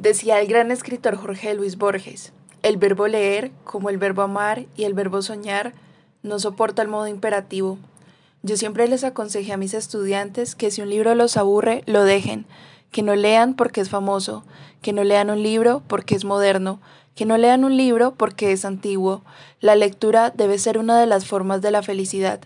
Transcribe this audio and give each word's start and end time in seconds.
Decía 0.00 0.40
el 0.40 0.46
gran 0.46 0.70
escritor 0.70 1.16
Jorge 1.16 1.54
Luis 1.54 1.76
Borges, 1.76 2.32
el 2.62 2.76
verbo 2.76 3.08
leer, 3.08 3.50
como 3.64 3.90
el 3.90 3.98
verbo 3.98 4.22
amar 4.22 4.66
y 4.76 4.84
el 4.84 4.94
verbo 4.94 5.22
soñar, 5.22 5.74
no 6.22 6.38
soporta 6.38 6.82
el 6.82 6.88
modo 6.88 7.08
imperativo. 7.08 7.78
Yo 8.44 8.56
siempre 8.56 8.86
les 8.86 9.02
aconsejé 9.02 9.52
a 9.52 9.56
mis 9.56 9.74
estudiantes 9.74 10.54
que 10.54 10.70
si 10.70 10.82
un 10.82 10.88
libro 10.88 11.16
los 11.16 11.36
aburre, 11.36 11.82
lo 11.86 12.04
dejen, 12.04 12.46
que 12.92 13.02
no 13.02 13.16
lean 13.16 13.54
porque 13.54 13.80
es 13.80 13.90
famoso, 13.90 14.44
que 14.82 14.92
no 14.92 15.02
lean 15.02 15.30
un 15.30 15.42
libro 15.42 15.82
porque 15.88 16.14
es 16.14 16.24
moderno, 16.24 16.80
que 17.16 17.26
no 17.26 17.36
lean 17.36 17.64
un 17.64 17.76
libro 17.76 18.14
porque 18.16 18.52
es 18.52 18.64
antiguo. 18.64 19.24
La 19.58 19.74
lectura 19.74 20.30
debe 20.30 20.60
ser 20.60 20.78
una 20.78 21.00
de 21.00 21.06
las 21.06 21.26
formas 21.26 21.60
de 21.60 21.72
la 21.72 21.82
felicidad 21.82 22.38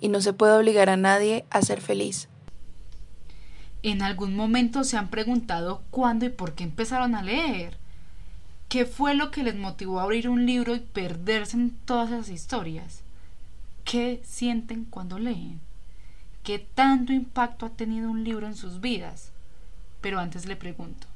y 0.00 0.10
no 0.10 0.20
se 0.20 0.32
puede 0.32 0.52
obligar 0.52 0.88
a 0.88 0.96
nadie 0.96 1.44
a 1.50 1.60
ser 1.62 1.80
feliz. 1.80 2.29
¿En 3.82 4.02
algún 4.02 4.36
momento 4.36 4.84
se 4.84 4.98
han 4.98 5.08
preguntado 5.08 5.82
cuándo 5.90 6.26
y 6.26 6.28
por 6.28 6.54
qué 6.54 6.64
empezaron 6.64 7.14
a 7.14 7.22
leer? 7.22 7.78
¿Qué 8.68 8.84
fue 8.84 9.14
lo 9.14 9.30
que 9.30 9.42
les 9.42 9.56
motivó 9.56 10.00
a 10.00 10.02
abrir 10.02 10.28
un 10.28 10.44
libro 10.44 10.74
y 10.74 10.80
perderse 10.80 11.56
en 11.56 11.70
todas 11.86 12.10
esas 12.10 12.28
historias? 12.28 13.00
¿Qué 13.84 14.20
sienten 14.24 14.84
cuando 14.84 15.18
leen? 15.18 15.60
¿Qué 16.44 16.58
tanto 16.58 17.14
impacto 17.14 17.64
ha 17.64 17.70
tenido 17.70 18.10
un 18.10 18.22
libro 18.22 18.46
en 18.46 18.54
sus 18.54 18.82
vidas? 18.82 19.32
Pero 20.02 20.20
antes 20.20 20.44
le 20.44 20.56
pregunto. 20.56 21.06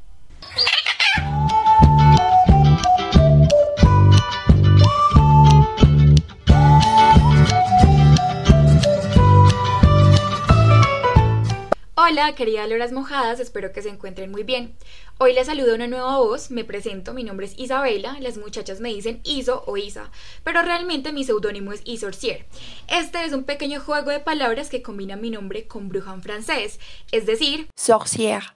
Hola, 12.06 12.34
querida 12.34 12.66
Loras 12.66 12.92
Mojadas, 12.92 13.40
espero 13.40 13.72
que 13.72 13.80
se 13.80 13.88
encuentren 13.88 14.30
muy 14.30 14.42
bien. 14.42 14.74
Hoy 15.16 15.32
les 15.32 15.46
saludo 15.46 15.74
una 15.74 15.86
nueva 15.86 16.18
voz, 16.18 16.50
me 16.50 16.62
presento, 16.62 17.14
mi 17.14 17.24
nombre 17.24 17.46
es 17.46 17.58
Isabela, 17.58 18.18
las 18.20 18.36
muchachas 18.36 18.80
me 18.80 18.90
dicen 18.90 19.22
Iso 19.24 19.64
o 19.66 19.78
Isa, 19.78 20.11
pero 20.42 20.61
realmente 20.61 21.12
mi 21.12 21.24
seudónimo 21.24 21.72
es 21.72 21.80
Isorcier. 21.86 22.44
Este 22.88 23.24
es 23.24 23.33
un 23.33 23.44
pequeño 23.44 23.80
juego 23.80 24.11
de 24.11 24.20
palabras 24.20 24.69
que 24.69 24.83
combina 24.83 25.16
mi 25.16 25.30
nombre 25.30 25.66
con 25.66 25.88
bruja 25.88 26.12
en 26.12 26.20
francés, 26.20 26.78
es 27.11 27.24
decir, 27.24 27.69
sorcière. 27.74 28.52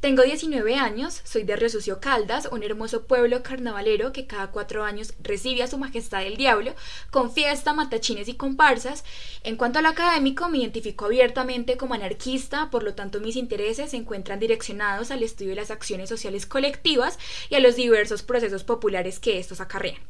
Tengo 0.00 0.22
19 0.22 0.76
años, 0.76 1.22
soy 1.24 1.44
de 1.44 1.56
Resucio 1.56 2.00
Caldas, 2.00 2.48
un 2.52 2.62
hermoso 2.62 3.06
pueblo 3.06 3.42
carnavalero 3.42 4.12
que 4.12 4.26
cada 4.26 4.48
cuatro 4.48 4.84
años 4.84 5.14
recibe 5.22 5.62
a 5.62 5.68
su 5.68 5.78
majestad 5.78 6.22
el 6.22 6.36
diablo 6.36 6.74
con 7.10 7.32
fiesta, 7.32 7.72
matachines 7.72 8.28
y 8.28 8.34
comparsas. 8.34 9.04
En 9.42 9.56
cuanto 9.56 9.78
al 9.78 9.86
académico, 9.86 10.50
me 10.50 10.58
identifico 10.58 11.06
abiertamente 11.06 11.78
como 11.78 11.94
anarquista, 11.94 12.68
por 12.70 12.82
lo 12.82 12.94
tanto 12.94 13.20
mis 13.20 13.36
intereses 13.36 13.92
se 13.92 13.96
encuentran 13.96 14.38
direccionados 14.38 15.10
al 15.10 15.22
estudio 15.22 15.50
de 15.50 15.56
las 15.56 15.70
acciones 15.70 16.10
sociales 16.10 16.44
colectivas 16.44 17.18
y 17.48 17.54
a 17.54 17.60
los 17.60 17.74
diversos 17.74 18.22
procesos 18.22 18.64
populares 18.64 19.18
que 19.18 19.38
estos 19.38 19.62
acarrean. 19.62 20.02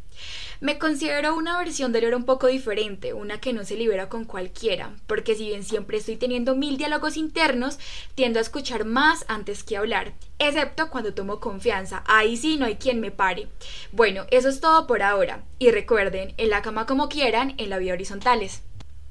Me 0.61 0.79
considero 0.79 1.37
una 1.37 1.59
versión 1.59 1.93
del 1.93 2.07
oro 2.07 2.17
un 2.17 2.25
poco 2.25 2.47
diferente, 2.47 3.13
una 3.13 3.41
que 3.41 3.53
no 3.53 3.65
se 3.65 3.77
libera 3.77 4.09
con 4.09 4.25
cualquiera, 4.25 4.97
porque 5.07 5.35
si 5.35 5.47
bien 5.47 5.65
siempre 5.65 5.99
estoy 5.99 6.17
teniendo 6.17 6.55
mil 6.55 6.77
diálogos 6.77 7.17
internos, 7.17 7.79
tiendo 8.15 8.39
a 8.39 8.43
escuchar 8.43 8.85
más 8.85 9.25
antes 9.29 9.65
que 9.65 9.77
hablar, 9.77 10.15
excepto 10.39 10.91
cuando 10.91 11.15
tomo 11.15 11.41
confianza, 11.41 12.03
ahí 12.07 12.37
sí 12.37 12.57
no 12.57 12.67
hay 12.67 12.77
quien 12.77 13.01
me 13.01 13.11
pare. 13.11 13.49
Bueno, 13.93 14.25
eso 14.31 14.49
es 14.49 14.61
todo 14.61 14.87
por 14.87 15.03
ahora, 15.03 15.43
y 15.59 15.71
recuerden, 15.71 16.35
en 16.37 16.51
la 16.51 16.63
cama 16.63 16.87
como 16.87 17.09
quieran, 17.09 17.55
en 17.59 17.71
la 17.71 17.79
vida 17.79 17.93
horizontales. 17.93 18.63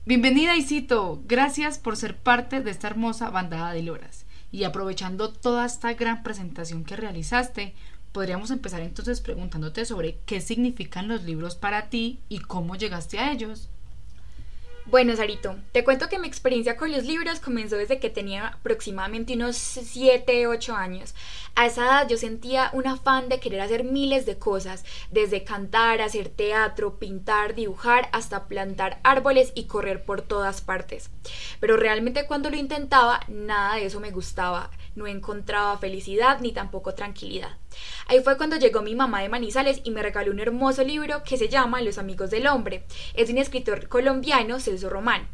Bienvenida 0.07 0.55
Isito, 0.55 1.21
gracias 1.25 1.79
por 1.79 1.97
ser 1.97 2.15
parte 2.15 2.61
de 2.61 2.69
esta 2.69 2.87
hermosa 2.87 3.31
bandada 3.31 3.73
de 3.73 3.81
loras. 3.81 4.25
Y 4.51 4.63
aprovechando 4.63 5.33
toda 5.33 5.65
esta 5.65 5.93
gran 5.95 6.21
presentación 6.21 6.85
que 6.85 6.95
realizaste, 6.95 7.73
podríamos 8.15 8.49
empezar 8.49 8.79
entonces 8.79 9.19
preguntándote 9.19 9.83
sobre 9.83 10.19
qué 10.25 10.39
significan 10.39 11.09
los 11.09 11.23
libros 11.23 11.55
para 11.55 11.89
ti 11.89 12.21
y 12.29 12.39
cómo 12.39 12.77
llegaste 12.77 13.19
a 13.19 13.29
ellos. 13.33 13.67
Bueno, 14.85 15.13
Sarito, 15.17 15.57
te 15.73 15.83
cuento 15.83 16.07
que 16.07 16.17
mi 16.17 16.25
experiencia 16.25 16.77
con 16.77 16.93
los 16.93 17.03
libros 17.03 17.41
comenzó 17.41 17.75
desde 17.75 17.99
que 17.99 18.09
tenía 18.09 18.47
aproximadamente 18.47 19.33
unos 19.33 19.57
7, 19.57 20.47
8 20.47 20.75
años. 20.77 21.13
A 21.55 21.65
esa 21.65 21.83
edad 21.83 22.07
yo 22.07 22.17
sentía 22.17 22.69
un 22.71 22.87
afán 22.87 23.27
de 23.27 23.41
querer 23.41 23.59
hacer 23.59 23.83
miles 23.83 24.25
de 24.25 24.37
cosas, 24.37 24.85
desde 25.11 25.43
cantar, 25.43 25.99
hacer 26.01 26.29
teatro, 26.29 26.97
pintar, 26.97 27.53
dibujar, 27.53 28.07
hasta 28.13 28.47
plantar 28.47 29.01
árboles 29.03 29.51
y 29.55 29.65
correr 29.65 30.05
por 30.05 30.21
todas 30.21 30.61
partes. 30.61 31.09
Pero 31.59 31.75
realmente 31.75 32.27
cuando 32.27 32.49
lo 32.49 32.55
intentaba, 32.55 33.19
nada 33.27 33.75
de 33.75 33.87
eso 33.87 33.99
me 33.99 34.11
gustaba 34.11 34.71
no 34.95 35.07
encontraba 35.07 35.77
felicidad 35.77 36.39
ni 36.41 36.51
tampoco 36.51 36.93
tranquilidad. 36.93 37.57
Ahí 38.07 38.21
fue 38.21 38.37
cuando 38.37 38.57
llegó 38.57 38.81
mi 38.81 38.95
mamá 38.95 39.21
de 39.21 39.29
Manizales 39.29 39.81
y 39.83 39.91
me 39.91 40.01
regaló 40.01 40.31
un 40.31 40.39
hermoso 40.39 40.83
libro 40.83 41.23
que 41.23 41.37
se 41.37 41.49
llama 41.49 41.81
Los 41.81 41.97
amigos 41.97 42.31
del 42.31 42.47
hombre. 42.47 42.85
Es 43.13 43.27
de 43.27 43.33
un 43.33 43.39
escritor 43.39 43.87
colombiano, 43.87 44.59
Celso 44.59 44.89
Román. 44.89 45.27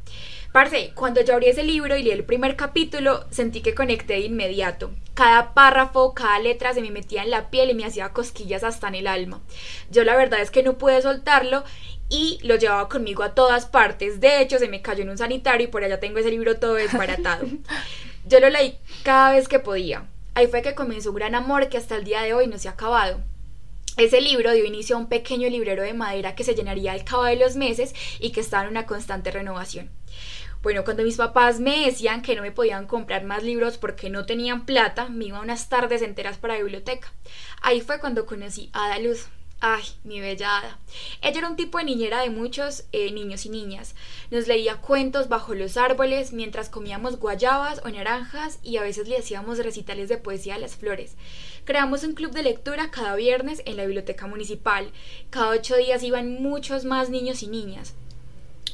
Parce, 0.52 0.92
cuando 0.96 1.22
yo 1.22 1.34
abrí 1.34 1.48
ese 1.48 1.64
libro 1.64 1.96
y 1.96 2.04
leí 2.04 2.12
el 2.12 2.26
primer 2.26 2.58
capítulo, 2.58 3.26
sentí 3.30 3.62
que 3.62 3.74
conecté 3.74 4.14
de 4.14 4.20
inmediato. 4.22 4.92
Cada 5.14 5.54
párrafo, 5.54 6.14
cada 6.14 6.40
letra 6.40 6.74
se 6.74 6.82
me 6.82 6.92
metía 6.92 7.24
en 7.24 7.32
la 7.32 7.50
piel 7.50 7.70
y 7.70 7.74
me 7.74 7.86
hacía 7.86 8.10
cosquillas 8.10 8.64
hasta 8.66 8.90
en 8.90 8.96
el 8.96 9.08
alma. 9.08 9.42
Yo 9.92 10.04
la 10.04 10.16
verdad 10.16 10.42
es 10.42 10.52
que 10.52 10.64
no 10.64 10.78
pude 10.78 11.02
soltarlo 11.02 11.64
y 12.10 12.40
lo 12.44 12.56
llevaba 12.56 12.90
conmigo 12.90 13.24
a 13.24 13.34
todas 13.34 13.66
partes. 13.66 14.20
De 14.20 14.42
hecho, 14.42 14.60
se 14.60 14.68
me 14.68 14.82
cayó 14.82 15.04
en 15.04 15.12
un 15.12 15.18
sanitario 15.18 15.68
y 15.68 15.72
por 15.72 15.86
allá 15.86 16.02
tengo 16.02 16.20
ese 16.20 16.32
libro 16.32 16.60
todo 16.60 16.74
desbaratado. 16.74 17.48
Yo 18.32 18.40
lo 18.40 18.50
leí 18.50 18.78
cada 19.04 19.34
vez 19.34 19.50
que 19.50 19.60
podía. 19.60 20.08
Ahí 20.36 20.48
fue 20.48 20.62
que 20.62 20.74
comenzó 20.74 21.10
un 21.10 21.18
gran 21.18 21.36
amor 21.36 21.68
que 21.68 21.76
hasta 21.78 21.98
el 21.98 22.06
día 22.06 22.22
de 22.22 22.34
hoy 22.34 22.48
no 22.48 22.58
se 22.58 22.70
ha 22.70 22.72
acabado. 22.72 23.20
Ese 23.98 24.22
libro 24.22 24.54
dio 24.54 24.64
inicio 24.64 24.96
a 24.96 25.00
un 25.00 25.10
pequeño 25.10 25.50
librero 25.50 25.84
de 25.84 25.94
madera 25.94 26.34
que 26.34 26.46
se 26.46 26.56
llenaría 26.56 26.94
al 26.94 27.04
cabo 27.04 27.26
de 27.26 27.36
los 27.36 27.58
meses 27.58 27.94
y 28.22 28.32
que 28.32 28.40
estaba 28.40 28.64
en 28.64 28.70
una 28.70 28.86
constante 28.86 29.32
renovación. 29.32 29.90
Bueno, 30.64 30.86
cuando 30.86 31.04
mis 31.04 31.18
papás 31.18 31.60
me 31.60 31.86
decían 31.86 32.22
que 32.22 32.38
no 32.38 32.42
me 32.42 32.54
podían 32.54 32.88
comprar 32.88 33.26
más 33.26 33.44
libros 33.44 33.78
porque 33.78 34.10
no 34.10 34.26
tenían 34.26 34.66
plata, 34.66 35.10
me 35.10 35.26
iba 35.26 35.42
unas 35.42 35.68
tardes 35.68 36.02
enteras 36.02 36.38
para 36.38 36.54
la 36.54 36.62
biblioteca. 36.62 37.12
Ahí 37.62 37.82
fue 37.82 38.00
cuando 38.00 38.26
conocí 38.26 38.70
a 38.72 38.86
Ada 38.86 39.00
Luz, 39.00 39.28
Ay, 39.64 39.84
mi 40.04 40.20
bella. 40.20 40.80
Ella 41.22 41.38
era 41.38 41.48
un 41.48 41.56
tipo 41.56 41.78
de 41.78 41.84
niñera 41.84 42.22
de 42.22 42.32
muchos 42.32 42.86
eh, 42.94 43.12
niños 43.12 43.46
y 43.46 43.50
niñas. 43.50 43.94
Nos 44.32 44.48
leía 44.48 44.78
cuentos 44.78 45.30
bajo 45.30 45.54
los 45.54 45.78
árboles 45.78 46.34
mientras 46.34 46.68
comíamos 46.68 47.20
guayabas 47.20 47.80
o 47.86 47.90
naranjas 47.90 48.58
y 48.64 48.78
a 48.78 48.82
veces 48.82 49.08
le 49.08 49.20
hacíamos 49.20 49.60
recitales 49.60 50.10
de 50.10 50.18
poesía 50.18 50.56
a 50.56 50.58
las 50.58 50.76
flores. 50.78 51.16
Creamos 51.64 52.04
un 52.04 52.16
club 52.16 52.32
de 52.32 52.42
lectura 52.42 52.90
cada 52.90 53.16
viernes 53.16 53.62
en 53.68 53.78
la 53.78 53.86
biblioteca 53.86 54.26
municipal. 54.26 54.92
Cada 55.30 55.50
ocho 55.50 55.76
días 55.76 56.02
iban 56.02 56.42
muchos 56.42 56.84
más 56.84 57.12
niños 57.12 57.44
y 57.44 57.48
niñas 57.48 57.94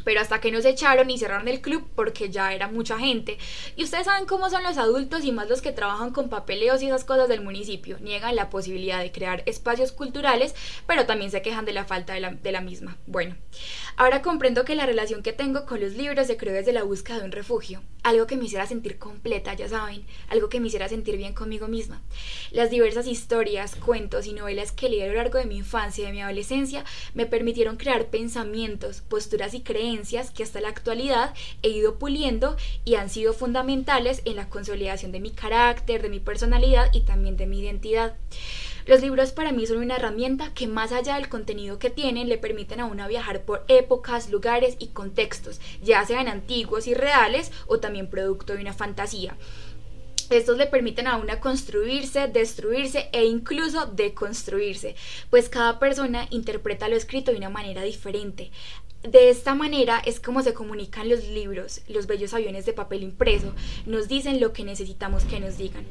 pero 0.03 0.21
hasta 0.21 0.39
que 0.39 0.51
nos 0.51 0.65
echaron 0.65 1.09
y 1.09 1.17
cerraron 1.17 1.47
el 1.47 1.61
club 1.61 1.87
porque 1.95 2.29
ya 2.29 2.53
era 2.53 2.67
mucha 2.67 2.97
gente. 2.97 3.37
Y 3.75 3.83
ustedes 3.83 4.05
saben 4.05 4.25
cómo 4.25 4.49
son 4.49 4.63
los 4.63 4.77
adultos 4.77 5.23
y 5.23 5.31
más 5.31 5.49
los 5.49 5.61
que 5.61 5.71
trabajan 5.71 6.11
con 6.11 6.29
papeleos 6.29 6.81
y 6.81 6.87
esas 6.87 7.03
cosas 7.03 7.29
del 7.29 7.41
municipio. 7.41 7.97
Niegan 7.99 8.35
la 8.35 8.49
posibilidad 8.49 9.01
de 9.01 9.11
crear 9.11 9.43
espacios 9.45 9.91
culturales, 9.91 10.55
pero 10.85 11.05
también 11.05 11.31
se 11.31 11.41
quejan 11.41 11.65
de 11.65 11.73
la 11.73 11.85
falta 11.85 12.13
de 12.13 12.19
la, 12.19 12.31
de 12.31 12.51
la 12.51 12.61
misma. 12.61 12.97
Bueno, 13.05 13.35
ahora 13.95 14.21
comprendo 14.21 14.65
que 14.65 14.75
la 14.75 14.85
relación 14.85 15.23
que 15.23 15.33
tengo 15.33 15.65
con 15.65 15.81
los 15.81 15.93
libros 15.93 16.27
se 16.27 16.37
creó 16.37 16.53
desde 16.53 16.73
la 16.73 16.83
búsqueda 16.83 17.19
de 17.19 17.25
un 17.25 17.31
refugio, 17.31 17.81
algo 18.03 18.27
que 18.27 18.37
me 18.37 18.45
hiciera 18.45 18.65
sentir 18.65 18.97
completa, 18.97 19.53
ya 19.53 19.67
saben, 19.67 20.05
algo 20.29 20.49
que 20.49 20.59
me 20.59 20.67
hiciera 20.67 20.89
sentir 20.89 21.17
bien 21.17 21.33
conmigo 21.33 21.67
misma. 21.67 22.01
Las 22.51 22.69
diversas 22.69 23.07
historias, 23.07 23.75
cuentos 23.75 24.25
y 24.27 24.33
novelas 24.33 24.71
que 24.71 24.89
leí 24.89 25.01
a 25.01 25.07
lo 25.07 25.13
largo 25.13 25.39
de 25.39 25.45
mi 25.45 25.57
infancia 25.57 26.03
y 26.03 26.07
de 26.07 26.13
mi 26.13 26.21
adolescencia 26.21 26.85
me 27.13 27.25
permitieron 27.25 27.77
crear 27.77 28.07
pensamientos, 28.07 29.01
posturas 29.01 29.53
y 29.53 29.61
creencias 29.61 29.86
que 30.33 30.43
hasta 30.43 30.59
la 30.59 30.69
actualidad 30.69 31.33
he 31.61 31.69
ido 31.69 31.97
puliendo 31.97 32.57
y 32.83 32.95
han 32.95 33.09
sido 33.09 33.33
fundamentales 33.33 34.21
en 34.25 34.35
la 34.35 34.49
consolidación 34.49 35.11
de 35.11 35.19
mi 35.19 35.31
carácter, 35.31 36.01
de 36.01 36.09
mi 36.09 36.19
personalidad 36.19 36.89
y 36.93 37.01
también 37.01 37.37
de 37.37 37.47
mi 37.47 37.59
identidad. 37.59 38.15
Los 38.85 39.01
libros 39.01 39.31
para 39.31 39.51
mí 39.51 39.65
son 39.65 39.77
una 39.77 39.95
herramienta 39.95 40.53
que 40.53 40.67
más 40.67 40.91
allá 40.91 41.15
del 41.15 41.29
contenido 41.29 41.79
que 41.79 41.89
tienen 41.89 42.29
le 42.29 42.37
permiten 42.37 42.79
a 42.79 42.85
uno 42.85 43.07
viajar 43.07 43.43
por 43.43 43.63
épocas, 43.67 44.29
lugares 44.29 44.75
y 44.79 44.87
contextos, 44.87 45.59
ya 45.81 46.05
sean 46.05 46.27
antiguos 46.27 46.87
y 46.87 46.93
reales 46.93 47.51
o 47.67 47.79
también 47.79 48.09
producto 48.09 48.53
de 48.53 48.61
una 48.61 48.73
fantasía. 48.73 49.35
Estos 50.29 50.57
le 50.57 50.67
permiten 50.67 51.07
a 51.07 51.15
una 51.15 51.39
construirse, 51.39 52.27
destruirse 52.27 53.09
e 53.13 53.23
incluso 53.23 53.85
deconstruirse, 53.85 54.95
pues 55.29 55.47
cada 55.47 55.79
persona 55.79 56.27
interpreta 56.31 56.89
lo 56.89 56.97
escrito 56.97 57.31
de 57.31 57.37
una 57.37 57.49
manera 57.49 57.81
diferente. 57.81 58.51
De 59.03 59.29
esta 59.29 59.55
manera 59.55 59.99
es 59.99 60.19
como 60.19 60.41
se 60.41 60.53
comunican 60.53 61.07
los 61.07 61.23
libros, 61.25 61.81
los 61.87 62.07
bellos 62.07 62.33
aviones 62.33 62.65
de 62.65 62.73
papel 62.73 63.03
impreso, 63.03 63.53
nos 63.85 64.07
dicen 64.07 64.39
lo 64.39 64.53
que 64.53 64.63
necesitamos 64.63 65.23
que 65.23 65.39
nos 65.39 65.57
digan. 65.57 65.85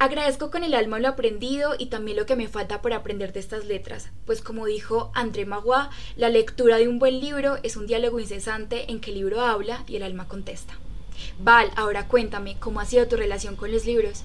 Agradezco 0.00 0.52
con 0.52 0.62
el 0.62 0.74
alma 0.74 1.00
lo 1.00 1.08
aprendido 1.08 1.74
y 1.76 1.86
también 1.86 2.16
lo 2.16 2.24
que 2.24 2.36
me 2.36 2.46
falta 2.46 2.80
por 2.80 2.92
aprender 2.92 3.32
de 3.32 3.40
estas 3.40 3.64
letras, 3.64 4.10
pues 4.26 4.42
como 4.42 4.66
dijo 4.66 5.10
André 5.12 5.44
Magua, 5.44 5.90
la 6.16 6.28
lectura 6.28 6.76
de 6.76 6.86
un 6.86 7.00
buen 7.00 7.18
libro 7.18 7.56
es 7.64 7.76
un 7.76 7.88
diálogo 7.88 8.20
incesante 8.20 8.92
en 8.92 9.00
que 9.00 9.10
el 9.10 9.16
libro 9.16 9.40
habla 9.40 9.82
y 9.88 9.96
el 9.96 10.04
alma 10.04 10.28
contesta. 10.28 10.74
Val, 11.40 11.72
ahora 11.74 12.06
cuéntame, 12.06 12.56
¿cómo 12.60 12.78
ha 12.78 12.84
sido 12.84 13.08
tu 13.08 13.16
relación 13.16 13.56
con 13.56 13.72
los 13.72 13.86
libros? 13.86 14.22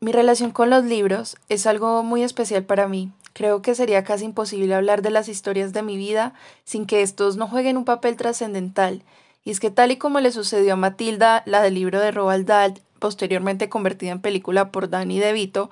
Mi 0.00 0.12
relación 0.12 0.52
con 0.52 0.70
los 0.70 0.84
libros 0.84 1.36
es 1.50 1.66
algo 1.66 2.02
muy 2.02 2.22
especial 2.22 2.64
para 2.64 2.88
mí. 2.88 3.10
Creo 3.32 3.62
que 3.62 3.74
sería 3.74 4.04
casi 4.04 4.24
imposible 4.24 4.74
hablar 4.74 5.02
de 5.02 5.10
las 5.10 5.28
historias 5.28 5.72
de 5.72 5.82
mi 5.82 5.96
vida 5.96 6.34
sin 6.64 6.86
que 6.86 7.02
estos 7.02 7.36
no 7.36 7.46
jueguen 7.46 7.76
un 7.76 7.84
papel 7.84 8.16
trascendental. 8.16 9.02
Y 9.44 9.50
es 9.50 9.60
que 9.60 9.70
tal 9.70 9.90
y 9.90 9.96
como 9.96 10.20
le 10.20 10.32
sucedió 10.32 10.74
a 10.74 10.76
Matilda, 10.76 11.42
la 11.46 11.62
del 11.62 11.74
libro 11.74 12.00
de 12.00 12.10
Roald 12.10 12.46
Dahl, 12.46 12.80
posteriormente 12.98 13.68
convertida 13.68 14.12
en 14.12 14.20
película 14.20 14.70
por 14.70 14.90
Danny 14.90 15.18
DeVito, 15.18 15.70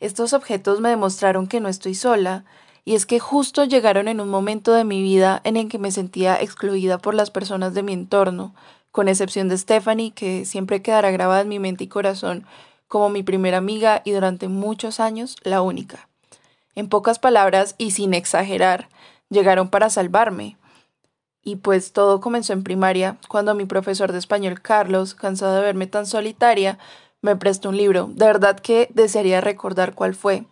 estos 0.00 0.32
objetos 0.32 0.80
me 0.80 0.88
demostraron 0.88 1.46
que 1.46 1.60
no 1.60 1.68
estoy 1.68 1.94
sola, 1.94 2.44
y 2.84 2.94
es 2.94 3.06
que 3.06 3.20
justo 3.20 3.64
llegaron 3.64 4.08
en 4.08 4.20
un 4.20 4.28
momento 4.28 4.72
de 4.72 4.84
mi 4.84 5.00
vida 5.02 5.40
en 5.44 5.56
el 5.56 5.68
que 5.68 5.78
me 5.78 5.90
sentía 5.90 6.40
excluida 6.40 6.98
por 6.98 7.14
las 7.14 7.30
personas 7.30 7.72
de 7.74 7.82
mi 7.82 7.92
entorno, 7.92 8.54
con 8.90 9.08
excepción 9.08 9.48
de 9.48 9.56
Stephanie, 9.56 10.12
que 10.12 10.44
siempre 10.44 10.82
quedará 10.82 11.10
grabada 11.10 11.40
en 11.40 11.48
mi 11.48 11.58
mente 11.58 11.84
y 11.84 11.88
corazón 11.88 12.44
como 12.88 13.08
mi 13.08 13.22
primera 13.22 13.58
amiga 13.58 14.02
y 14.04 14.12
durante 14.12 14.48
muchos 14.48 15.00
años 15.00 15.36
la 15.42 15.62
única. 15.62 16.08
En 16.74 16.88
pocas 16.88 17.18
palabras 17.18 17.74
y 17.78 17.92
sin 17.92 18.14
exagerar, 18.14 18.88
llegaron 19.30 19.68
para 19.68 19.90
salvarme. 19.90 20.56
Y 21.42 21.56
pues 21.56 21.92
todo 21.92 22.20
comenzó 22.20 22.52
en 22.52 22.64
primaria, 22.64 23.18
cuando 23.28 23.54
mi 23.54 23.66
profesor 23.66 24.12
de 24.12 24.18
español 24.18 24.62
Carlos, 24.62 25.14
cansado 25.14 25.54
de 25.56 25.62
verme 25.62 25.86
tan 25.86 26.06
solitaria, 26.06 26.78
me 27.20 27.36
prestó 27.36 27.68
un 27.68 27.76
libro. 27.76 28.08
De 28.12 28.26
verdad 28.26 28.58
que 28.58 28.88
desearía 28.94 29.40
recordar 29.40 29.94
cuál 29.94 30.14
fue. 30.14 30.44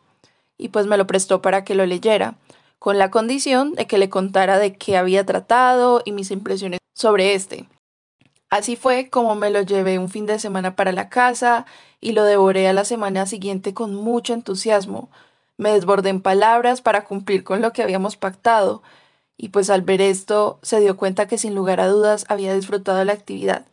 Y 0.58 0.68
pues 0.68 0.86
me 0.86 0.96
lo 0.96 1.06
prestó 1.06 1.42
para 1.42 1.64
que 1.64 1.74
lo 1.74 1.86
leyera, 1.86 2.36
con 2.78 2.98
la 2.98 3.10
condición 3.10 3.72
de 3.72 3.86
que 3.86 3.98
le 3.98 4.10
contara 4.10 4.58
de 4.58 4.74
qué 4.74 4.96
había 4.96 5.24
tratado 5.24 6.02
y 6.04 6.12
mis 6.12 6.30
impresiones 6.30 6.80
sobre 6.94 7.34
este. 7.34 7.68
Así 8.50 8.76
fue 8.76 9.08
como 9.08 9.34
me 9.34 9.50
lo 9.50 9.62
llevé 9.62 9.98
un 9.98 10.10
fin 10.10 10.26
de 10.26 10.38
semana 10.38 10.76
para 10.76 10.92
la 10.92 11.08
casa 11.08 11.64
y 12.00 12.12
lo 12.12 12.24
devoré 12.24 12.68
a 12.68 12.74
la 12.74 12.84
semana 12.84 13.24
siguiente 13.24 13.72
con 13.72 13.94
mucho 13.94 14.34
entusiasmo. 14.34 15.10
Me 15.56 15.72
desbordé 15.72 16.10
en 16.10 16.22
palabras 16.22 16.82
para 16.82 17.04
cumplir 17.04 17.44
con 17.44 17.60
lo 17.60 17.72
que 17.72 17.82
habíamos 17.82 18.16
pactado, 18.16 18.82
y 19.36 19.48
pues 19.48 19.70
al 19.70 19.82
ver 19.82 20.00
esto 20.00 20.58
se 20.62 20.80
dio 20.80 20.96
cuenta 20.96 21.26
que 21.26 21.38
sin 21.38 21.54
lugar 21.54 21.80
a 21.80 21.88
dudas 21.88 22.24
había 22.28 22.54
disfrutado 22.54 23.04
la 23.04 23.12
actividad. 23.12 23.66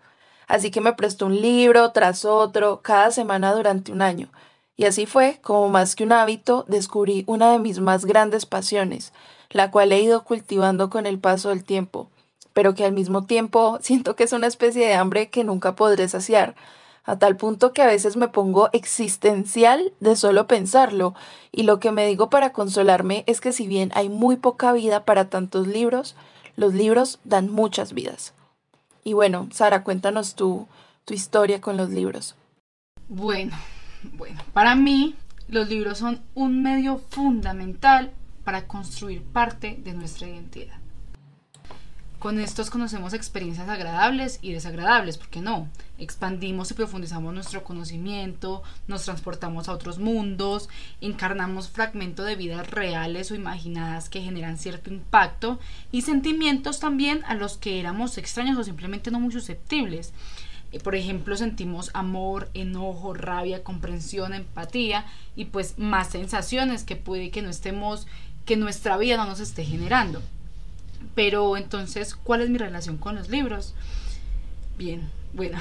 Así 0.47 0.71
que 0.71 0.81
me 0.81 0.93
prestó 0.93 1.27
un 1.27 1.41
libro 1.41 1.91
tras 1.91 2.25
otro 2.25 2.81
cada 2.81 3.11
semana 3.11 3.53
durante 3.53 3.91
un 3.91 4.01
año, 4.01 4.29
y 4.75 4.85
así 4.85 5.05
fue 5.05 5.39
como 5.41 5.69
más 5.69 5.95
que 5.95 6.03
un 6.03 6.11
hábito 6.11 6.65
descubrí 6.67 7.23
una 7.27 7.51
de 7.51 7.59
mis 7.59 7.79
más 7.79 8.05
grandes 8.05 8.45
pasiones, 8.45 9.13
la 9.49 9.71
cual 9.71 9.91
he 9.91 10.01
ido 10.01 10.23
cultivando 10.23 10.89
con 10.89 11.05
el 11.05 11.19
paso 11.19 11.49
del 11.49 11.63
tiempo 11.63 12.09
pero 12.53 12.75
que 12.75 12.85
al 12.85 12.91
mismo 12.91 13.25
tiempo 13.25 13.79
siento 13.81 14.15
que 14.15 14.23
es 14.25 14.33
una 14.33 14.47
especie 14.47 14.85
de 14.85 14.93
hambre 14.93 15.29
que 15.29 15.43
nunca 15.45 15.75
podré 15.75 16.07
saciar, 16.09 16.55
a 17.09 17.17
tal 17.17 17.37
punto 17.37 17.73
que 17.73 17.81
a 17.81 17.87
veces 17.87 18.17
me 18.17 18.27
pongo 18.27 18.69
existencial 18.71 19.93
de 19.99 20.15
solo 20.15 20.45
pensarlo, 20.45 21.15
y 21.51 21.63
lo 21.63 21.79
que 21.79 21.91
me 21.91 22.05
digo 22.05 22.29
para 22.29 22.53
consolarme 22.53 23.23
es 23.25 23.41
que 23.41 23.51
si 23.51 23.67
bien 23.67 23.91
hay 23.95 24.09
muy 24.09 24.35
poca 24.35 24.71
vida 24.73 25.05
para 25.05 25.29
tantos 25.29 25.67
libros, 25.67 26.15
los 26.55 26.73
libros 26.73 27.19
dan 27.23 27.51
muchas 27.51 27.93
vidas. 27.93 28.33
Y 29.03 29.13
bueno, 29.13 29.47
Sara, 29.51 29.83
cuéntanos 29.83 30.35
tú 30.35 30.67
tu 31.05 31.15
historia 31.15 31.59
con 31.59 31.77
los 31.77 31.89
libros. 31.89 32.35
Bueno, 33.07 33.57
bueno, 34.13 34.39
para 34.53 34.75
mí 34.75 35.15
los 35.47 35.67
libros 35.67 35.97
son 35.97 36.21
un 36.35 36.61
medio 36.61 36.99
fundamental 37.09 38.11
para 38.43 38.67
construir 38.67 39.23
parte 39.23 39.79
de 39.83 39.93
nuestra 39.93 40.27
identidad. 40.27 40.78
Con 42.19 42.37
estos 42.41 42.69
conocemos 42.69 43.13
experiencias 43.13 43.69
agradables 43.69 44.39
y 44.41 44.51
desagradables, 44.51 45.17
¿por 45.17 45.29
qué 45.29 45.39
no? 45.39 45.69
Expandimos 45.97 46.69
y 46.69 46.73
profundizamos 46.73 47.33
nuestro 47.33 47.63
conocimiento, 47.63 48.61
nos 48.89 49.05
transportamos 49.05 49.69
a 49.69 49.71
otros 49.71 49.99
mundos, 49.99 50.67
encarnamos 50.99 51.69
fragmentos 51.69 52.25
de 52.25 52.35
vidas 52.35 52.69
reales 52.69 53.31
o 53.31 53.35
imaginadas 53.35 54.09
que 54.09 54.21
generan 54.21 54.57
cierto 54.57 54.89
impacto 54.89 55.59
y 55.93 56.01
sentimientos 56.01 56.81
también 56.81 57.23
a 57.23 57.35
los 57.35 57.55
que 57.55 57.79
éramos 57.79 58.17
extraños 58.17 58.57
o 58.57 58.65
simplemente 58.65 59.11
no 59.11 59.21
muy 59.21 59.31
susceptibles. 59.31 60.11
Eh, 60.73 60.81
por 60.81 60.95
ejemplo, 60.95 61.37
sentimos 61.37 61.89
amor, 61.93 62.49
enojo, 62.53 63.13
rabia, 63.13 63.63
comprensión, 63.63 64.33
empatía 64.33 65.05
y 65.37 65.45
pues 65.45 65.79
más 65.79 66.09
sensaciones 66.09 66.83
que 66.83 66.97
puede 66.97 67.31
que 67.31 67.41
no 67.41 67.49
estemos, 67.49 68.07
que 68.43 68.57
nuestra 68.57 68.97
vida 68.97 69.15
no 69.15 69.25
nos 69.25 69.39
esté 69.39 69.63
generando. 69.63 70.21
Pero 71.15 71.57
entonces, 71.57 72.15
¿cuál 72.15 72.41
es 72.41 72.49
mi 72.49 72.57
relación 72.57 72.97
con 72.97 73.15
los 73.15 73.29
libros? 73.29 73.73
Bien, 74.77 75.09
bueno, 75.33 75.59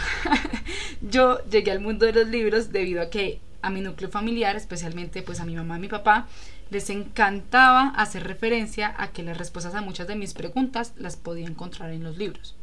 yo 1.02 1.44
llegué 1.48 1.72
al 1.72 1.80
mundo 1.80 2.06
de 2.06 2.12
los 2.12 2.28
libros 2.28 2.72
debido 2.72 3.02
a 3.02 3.10
que 3.10 3.40
a 3.60 3.70
mi 3.70 3.80
núcleo 3.80 4.08
familiar, 4.08 4.56
especialmente 4.56 5.22
pues 5.22 5.40
a 5.40 5.44
mi 5.44 5.56
mamá 5.56 5.76
y 5.76 5.80
mi 5.80 5.88
papá, 5.88 6.26
les 6.70 6.90
encantaba 6.90 7.88
hacer 7.96 8.24
referencia 8.24 8.94
a 8.98 9.08
que 9.08 9.22
las 9.22 9.36
respuestas 9.36 9.74
a 9.74 9.80
muchas 9.80 10.06
de 10.06 10.16
mis 10.16 10.34
preguntas 10.34 10.92
las 10.96 11.16
podía 11.16 11.46
encontrar 11.46 11.90
en 11.90 12.04
los 12.04 12.18
libros. 12.18 12.54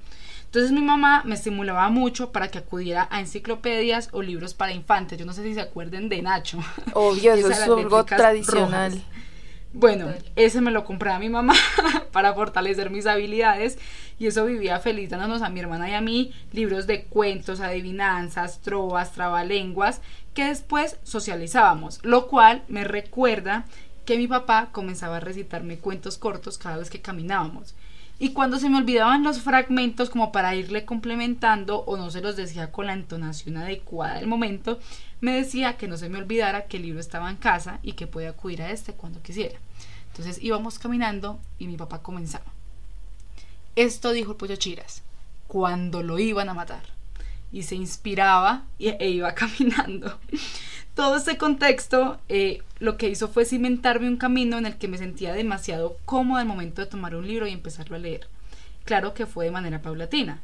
Entonces 0.46 0.72
mi 0.72 0.82
mamá 0.82 1.24
me 1.26 1.36
estimulaba 1.36 1.90
mucho 1.90 2.32
para 2.32 2.48
que 2.48 2.60
acudiera 2.60 3.10
a 3.12 3.20
enciclopedias 3.20 4.10
o 4.14 4.22
libros 4.22 4.54
para 4.54 4.72
infantes. 4.72 5.20
Yo 5.20 5.26
no 5.26 5.34
sé 5.34 5.44
si 5.44 5.54
se 5.54 5.60
acuerden 5.60 6.08
de 6.08 6.22
Nacho. 6.22 6.60
Obvio, 6.94 7.34
eso 7.34 7.50
es 7.50 7.60
algo 7.60 8.06
tradicional. 8.06 9.04
Bueno, 9.78 10.08
ese 10.38 10.62
me 10.62 10.72
lo 10.72 10.86
compré 10.86 11.12
a 11.12 11.20
mi 11.20 11.28
mamá 11.28 11.54
para 12.14 12.34
fortalecer 12.34 12.90
mis 12.92 13.06
habilidades 13.06 13.78
y 14.18 14.28
eso 14.28 14.46
vivía 14.46 14.80
feliz 14.80 15.10
dándonos 15.10 15.42
a 15.42 15.50
mi 15.50 15.60
hermana 15.60 15.90
y 15.90 15.94
a 15.94 16.00
mí 16.00 16.32
libros 16.54 16.88
de 16.88 17.04
cuentos, 17.04 17.60
adivinanzas, 17.60 18.62
trovas, 18.62 19.12
trabalenguas 19.12 20.00
que 20.34 20.46
después 20.46 20.98
socializábamos, 21.04 22.00
lo 22.04 22.28
cual 22.28 22.64
me 22.70 22.86
recuerda 22.86 23.66
que 24.06 24.18
mi 24.18 24.28
papá 24.28 24.70
comenzaba 24.72 25.18
a 25.18 25.20
recitarme 25.20 25.78
cuentos 25.78 26.18
cortos 26.18 26.58
cada 26.58 26.78
vez 26.78 26.90
que 26.90 27.02
caminábamos. 27.02 27.76
Y 28.18 28.30
cuando 28.30 28.60
se 28.60 28.70
me 28.70 28.78
olvidaban 28.78 29.24
los 29.24 29.42
fragmentos 29.42 30.10
como 30.10 30.32
para 30.32 30.56
irle 30.56 30.86
complementando 30.86 31.80
o 31.80 31.98
no 31.98 32.12
se 32.12 32.22
los 32.22 32.38
decía 32.38 32.72
con 32.72 32.86
la 32.86 32.94
entonación 32.94 33.58
adecuada 33.58 34.16
del 34.16 34.28
momento, 34.28 34.80
me 35.20 35.36
decía 35.36 35.76
que 35.76 35.90
no 35.90 35.98
se 35.98 36.08
me 36.08 36.20
olvidara 36.20 36.68
que 36.68 36.78
el 36.78 36.84
libro 36.84 37.02
estaba 37.02 37.30
en 37.30 37.36
casa 37.36 37.80
y 37.84 37.92
que 37.92 38.08
podía 38.08 38.30
acudir 38.30 38.62
a 38.62 38.72
este 38.72 38.94
cuando 38.94 39.22
quisiera. 39.22 39.60
Entonces 40.16 40.42
íbamos 40.42 40.80
caminando 40.80 41.42
y 41.60 41.68
mi 41.68 41.76
papá 41.76 42.02
comenzaba. 42.02 42.46
Esto 43.76 44.14
dijo 44.14 44.32
el 44.32 44.38
pollo 44.38 44.56
Chiras 44.56 45.04
cuando 45.50 46.04
lo 46.04 46.20
iban 46.20 46.48
a 46.48 46.54
matar. 46.54 46.84
Y 47.52 47.64
se 47.64 47.76
inspiraba 47.76 48.64
e 48.80 49.10
iba 49.10 49.36
caminando. 49.36 50.18
Todo 50.96 51.18
este 51.18 51.38
contexto 51.38 52.18
eh, 52.30 52.64
lo 52.80 52.96
que 52.96 53.10
hizo 53.10 53.28
fue 53.28 53.44
cimentarme 53.44 54.08
un 54.08 54.16
camino 54.16 54.58
en 54.58 54.66
el 54.66 54.78
que 54.78 54.88
me 54.88 54.98
sentía 54.98 55.34
demasiado 55.34 55.98
cómodo 56.06 56.40
al 56.40 56.48
momento 56.48 56.82
de 56.82 56.88
tomar 56.88 57.14
un 57.14 57.28
libro 57.28 57.46
y 57.46 57.52
empezarlo 57.52 57.98
a 57.98 58.00
leer. 58.00 58.30
Claro 58.86 59.14
que 59.14 59.26
fue 59.26 59.44
de 59.44 59.52
manera 59.52 59.82
paulatina. 59.82 60.40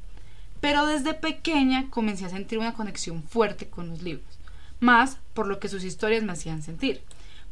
Pero 0.59 0.85
desde 0.85 1.13
pequeña 1.13 1.89
comencé 1.89 2.25
a 2.25 2.29
sentir 2.29 2.59
una 2.59 2.73
conexión 2.73 3.23
fuerte 3.23 3.67
con 3.67 3.87
los 3.87 4.01
libros, 4.01 4.37
más 4.81 5.17
por 5.33 5.47
lo 5.47 5.61
que 5.61 5.69
sus 5.69 5.85
historias 5.85 6.23
me 6.23 6.33
hacían 6.33 6.61
sentir 6.61 7.01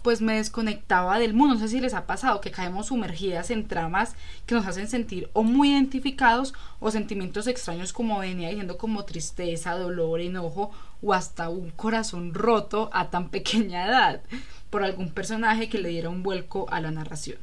pues 0.01 0.21
me 0.21 0.35
desconectaba 0.35 1.19
del 1.19 1.33
mundo. 1.33 1.55
No 1.55 1.61
sé 1.61 1.67
si 1.67 1.81
les 1.81 1.93
ha 1.93 2.05
pasado 2.05 2.41
que 2.41 2.51
caemos 2.51 2.87
sumergidas 2.87 3.51
en 3.51 3.67
tramas 3.67 4.15
que 4.45 4.55
nos 4.55 4.65
hacen 4.65 4.87
sentir 4.87 5.29
o 5.33 5.43
muy 5.43 5.71
identificados 5.71 6.53
o 6.79 6.91
sentimientos 6.91 7.47
extraños 7.47 7.93
como 7.93 8.19
venía 8.19 8.49
diciendo 8.49 8.77
como 8.77 9.05
tristeza, 9.05 9.75
dolor, 9.75 10.21
enojo 10.21 10.71
o 11.01 11.13
hasta 11.13 11.49
un 11.49 11.71
corazón 11.71 12.33
roto 12.33 12.89
a 12.93 13.09
tan 13.09 13.29
pequeña 13.29 13.85
edad 13.85 14.21
por 14.69 14.83
algún 14.83 15.11
personaje 15.11 15.69
que 15.69 15.79
le 15.79 15.89
diera 15.89 16.09
un 16.09 16.23
vuelco 16.23 16.67
a 16.71 16.81
la 16.81 16.91
narración. 16.91 17.37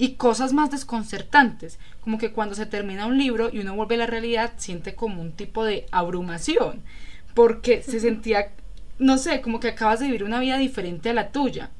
Y 0.00 0.14
cosas 0.14 0.52
más 0.52 0.70
desconcertantes, 0.70 1.80
como 2.02 2.18
que 2.18 2.30
cuando 2.30 2.54
se 2.54 2.66
termina 2.66 3.06
un 3.06 3.18
libro 3.18 3.50
y 3.52 3.58
uno 3.58 3.74
vuelve 3.74 3.96
a 3.96 3.98
la 3.98 4.06
realidad 4.06 4.52
siente 4.56 4.94
como 4.94 5.20
un 5.20 5.32
tipo 5.32 5.64
de 5.64 5.86
abrumación, 5.90 6.82
porque 7.34 7.82
se 7.82 7.98
sentía, 7.98 8.52
no 9.00 9.18
sé, 9.18 9.40
como 9.40 9.58
que 9.58 9.68
acabas 9.68 9.98
de 9.98 10.06
vivir 10.06 10.22
una 10.22 10.38
vida 10.38 10.56
diferente 10.56 11.10
a 11.10 11.14
la 11.14 11.32
tuya 11.32 11.70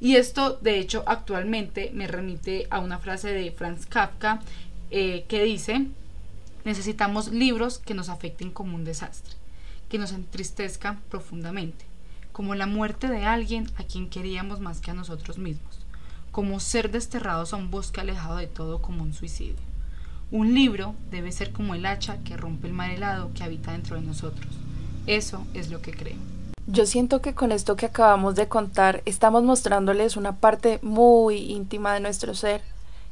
y 0.00 0.16
esto, 0.16 0.58
de 0.60 0.78
hecho, 0.78 1.04
actualmente 1.06 1.90
me 1.94 2.06
remite 2.06 2.66
a 2.70 2.80
una 2.80 2.98
frase 2.98 3.32
de 3.32 3.52
Franz 3.52 3.86
Kafka 3.86 4.40
eh, 4.90 5.24
que 5.28 5.42
dice, 5.42 5.86
necesitamos 6.64 7.28
libros 7.28 7.78
que 7.78 7.94
nos 7.94 8.08
afecten 8.08 8.50
como 8.50 8.74
un 8.74 8.84
desastre, 8.84 9.34
que 9.88 9.98
nos 9.98 10.12
entristezcan 10.12 11.00
profundamente, 11.08 11.84
como 12.32 12.54
la 12.54 12.66
muerte 12.66 13.08
de 13.08 13.24
alguien 13.24 13.70
a 13.76 13.84
quien 13.84 14.10
queríamos 14.10 14.60
más 14.60 14.80
que 14.80 14.90
a 14.90 14.94
nosotros 14.94 15.38
mismos, 15.38 15.80
como 16.32 16.60
ser 16.60 16.90
desterrados 16.90 17.52
a 17.52 17.56
un 17.56 17.70
bosque 17.70 18.00
alejado 18.00 18.36
de 18.36 18.46
todo 18.46 18.82
como 18.82 19.02
un 19.02 19.14
suicidio. 19.14 19.54
Un 20.30 20.52
libro 20.52 20.96
debe 21.10 21.30
ser 21.30 21.52
como 21.52 21.74
el 21.74 21.86
hacha 21.86 22.18
que 22.24 22.36
rompe 22.36 22.66
el 22.66 22.72
mar 22.72 22.90
helado 22.90 23.30
que 23.34 23.44
habita 23.44 23.72
dentro 23.72 23.96
de 23.96 24.02
nosotros. 24.02 24.52
Eso 25.06 25.46
es 25.54 25.70
lo 25.70 25.80
que 25.80 25.92
creo. 25.92 26.33
Yo 26.66 26.86
siento 26.86 27.20
que 27.20 27.34
con 27.34 27.52
esto 27.52 27.76
que 27.76 27.86
acabamos 27.86 28.36
de 28.36 28.48
contar 28.48 29.02
estamos 29.04 29.42
mostrándoles 29.42 30.16
una 30.16 30.36
parte 30.36 30.78
muy 30.80 31.36
íntima 31.52 31.92
de 31.92 32.00
nuestro 32.00 32.34
ser 32.34 32.62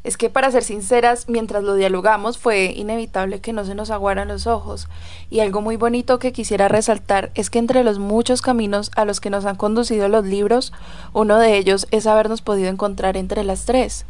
Es 0.04 0.16
que 0.16 0.30
para 0.30 0.50
ser 0.50 0.64
sinceras, 0.64 1.28
mientras 1.28 1.62
lo 1.62 1.74
dialogamos 1.74 2.38
fue 2.38 2.72
inevitable 2.74 3.40
que 3.40 3.52
no 3.52 3.64
se 3.64 3.74
nos 3.74 3.90
aguaran 3.90 4.28
los 4.28 4.46
ojos, 4.48 4.88
y 5.30 5.40
algo 5.40 5.60
muy 5.60 5.76
bonito 5.76 6.18
que 6.18 6.32
quisiera 6.32 6.66
resaltar 6.66 7.30
es 7.34 7.50
que 7.50 7.60
entre 7.60 7.84
los 7.84 7.98
muchos 8.00 8.42
caminos 8.42 8.90
a 8.96 9.04
los 9.04 9.20
que 9.20 9.30
nos 9.30 9.44
han 9.44 9.56
conducido 9.56 10.08
los 10.08 10.24
libros, 10.24 10.72
uno 11.12 11.38
de 11.38 11.56
ellos 11.56 11.86
es 11.92 12.06
habernos 12.06 12.42
podido 12.42 12.68
encontrar 12.68 13.16
entre 13.16 13.44
las 13.44 13.64
tres. 13.64 14.04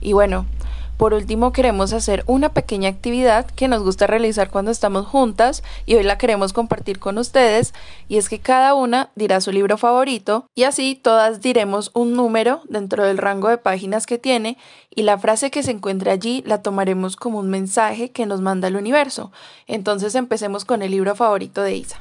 Y 0.00 0.14
bueno, 0.14 0.46
por 0.96 1.12
último, 1.12 1.52
queremos 1.52 1.92
hacer 1.92 2.24
una 2.26 2.54
pequeña 2.54 2.88
actividad 2.88 3.46
que 3.46 3.68
nos 3.68 3.82
gusta 3.82 4.06
realizar 4.06 4.50
cuando 4.50 4.70
estamos 4.70 5.06
juntas 5.06 5.62
y 5.84 5.94
hoy 5.94 6.04
la 6.04 6.16
queremos 6.16 6.54
compartir 6.54 6.98
con 6.98 7.18
ustedes 7.18 7.74
y 8.08 8.16
es 8.16 8.28
que 8.28 8.38
cada 8.38 8.72
una 8.74 9.10
dirá 9.14 9.40
su 9.42 9.52
libro 9.52 9.76
favorito 9.76 10.46
y 10.54 10.62
así 10.62 10.98
todas 11.00 11.42
diremos 11.42 11.90
un 11.92 12.14
número 12.14 12.62
dentro 12.68 13.04
del 13.04 13.18
rango 13.18 13.48
de 13.48 13.58
páginas 13.58 14.06
que 14.06 14.18
tiene 14.18 14.56
y 14.94 15.02
la 15.02 15.18
frase 15.18 15.50
que 15.50 15.62
se 15.62 15.72
encuentre 15.72 16.10
allí 16.10 16.42
la 16.46 16.62
tomaremos 16.62 17.16
como 17.16 17.40
un 17.40 17.50
mensaje 17.50 18.10
que 18.10 18.24
nos 18.24 18.40
manda 18.40 18.68
el 18.68 18.76
universo. 18.76 19.32
Entonces 19.66 20.14
empecemos 20.14 20.64
con 20.64 20.80
el 20.80 20.92
libro 20.92 21.14
favorito 21.14 21.62
de 21.62 21.76
Isa. 21.76 22.00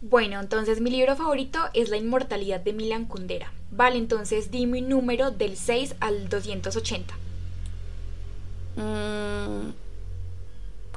Bueno, 0.00 0.40
entonces 0.40 0.80
mi 0.80 0.90
libro 0.90 1.14
favorito 1.16 1.60
es 1.74 1.90
La 1.90 1.98
Inmortalidad 1.98 2.60
de 2.60 2.72
Milan 2.72 3.04
Kundera. 3.04 3.52
Vale, 3.70 3.98
entonces 3.98 4.50
dime 4.50 4.80
un 4.80 4.88
número 4.88 5.30
del 5.30 5.56
6 5.56 5.96
al 6.00 6.28
280. 6.28 7.21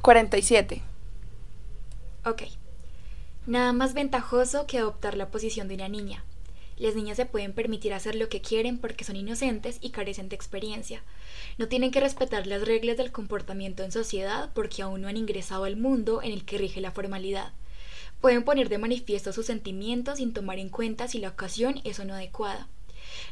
47. 0.02 0.76
Mm, 0.76 2.28
ok. 2.28 2.42
Nada 3.46 3.72
más 3.72 3.94
ventajoso 3.94 4.66
que 4.66 4.78
adoptar 4.78 5.16
la 5.16 5.30
posición 5.30 5.68
de 5.68 5.74
una 5.74 5.88
niña. 5.88 6.24
Las 6.78 6.94
niñas 6.94 7.16
se 7.16 7.24
pueden 7.24 7.54
permitir 7.54 7.94
hacer 7.94 8.16
lo 8.16 8.28
que 8.28 8.42
quieren 8.42 8.78
porque 8.78 9.04
son 9.04 9.16
inocentes 9.16 9.78
y 9.80 9.90
carecen 9.90 10.28
de 10.28 10.36
experiencia. 10.36 11.02
No 11.56 11.68
tienen 11.68 11.90
que 11.90 12.00
respetar 12.00 12.46
las 12.46 12.66
reglas 12.66 12.98
del 12.98 13.12
comportamiento 13.12 13.82
en 13.82 13.92
sociedad 13.92 14.50
porque 14.52 14.82
aún 14.82 15.00
no 15.00 15.08
han 15.08 15.16
ingresado 15.16 15.64
al 15.64 15.76
mundo 15.76 16.22
en 16.22 16.32
el 16.32 16.44
que 16.44 16.58
rige 16.58 16.82
la 16.82 16.90
formalidad. 16.90 17.52
Pueden 18.20 18.44
poner 18.44 18.68
de 18.68 18.78
manifiesto 18.78 19.32
sus 19.32 19.46
sentimientos 19.46 20.18
sin 20.18 20.34
tomar 20.34 20.58
en 20.58 20.68
cuenta 20.68 21.08
si 21.08 21.18
la 21.18 21.28
ocasión 21.28 21.80
es 21.84 21.98
o 21.98 22.04
no 22.04 22.14
adecuada. 22.14 22.68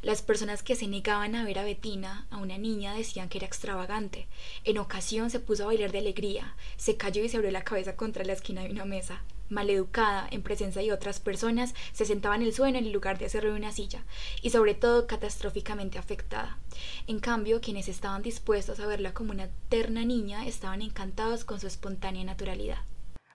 Las 0.02 0.22
personas 0.22 0.62
que 0.62 0.76
se 0.76 0.86
negaban 0.86 1.34
a 1.34 1.44
ver 1.44 1.58
a 1.58 1.64
Betina, 1.64 2.26
a 2.30 2.38
una 2.38 2.58
niña, 2.58 2.94
decían 2.94 3.28
que 3.28 3.38
era 3.38 3.46
extravagante. 3.46 4.26
En 4.64 4.78
ocasión 4.78 5.30
se 5.30 5.40
puso 5.40 5.64
a 5.64 5.66
bailar 5.66 5.92
de 5.92 5.98
alegría, 5.98 6.54
se 6.76 6.96
cayó 6.96 7.22
y 7.22 7.28
se 7.28 7.36
abrió 7.36 7.50
la 7.50 7.64
cabeza 7.64 7.96
contra 7.96 8.24
la 8.24 8.32
esquina 8.32 8.62
de 8.62 8.70
una 8.70 8.84
mesa. 8.84 9.22
Maleducada, 9.50 10.26
en 10.30 10.42
presencia 10.42 10.80
de 10.80 10.92
otras 10.92 11.20
personas, 11.20 11.74
se 11.92 12.06
sentaba 12.06 12.34
en 12.34 12.42
el 12.42 12.54
suelo 12.54 12.78
en 12.78 12.92
lugar 12.92 13.18
de 13.18 13.26
hacerlo 13.26 13.50
en 13.50 13.56
una 13.56 13.72
silla, 13.72 14.02
y 14.42 14.50
sobre 14.50 14.74
todo 14.74 15.06
catastróficamente 15.06 15.98
afectada. 15.98 16.58
En 17.06 17.20
cambio, 17.20 17.60
quienes 17.60 17.88
estaban 17.88 18.22
dispuestos 18.22 18.80
a 18.80 18.86
verla 18.86 19.12
como 19.12 19.32
una 19.32 19.48
terna 19.68 20.04
niña 20.04 20.46
estaban 20.46 20.82
encantados 20.82 21.44
con 21.44 21.60
su 21.60 21.66
espontánea 21.66 22.24
naturalidad. 22.24 22.78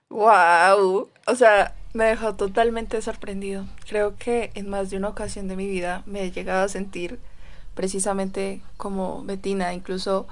¡Wow! 0.08 1.10
O 1.26 1.34
sea, 1.36 1.76
me 1.92 2.04
dejó 2.04 2.34
totalmente 2.34 3.00
sorprendido. 3.02 3.66
Creo 3.88 4.16
que 4.16 4.50
en 4.54 4.68
más 4.68 4.90
de 4.90 4.96
una 4.96 5.08
ocasión 5.08 5.48
de 5.48 5.56
mi 5.56 5.66
vida 5.66 6.02
me 6.06 6.22
he 6.22 6.30
llegado 6.30 6.64
a 6.64 6.68
sentir 6.68 7.18
precisamente 7.74 8.62
como 8.76 9.24
Betina. 9.24 9.74
Incluso 9.74 10.26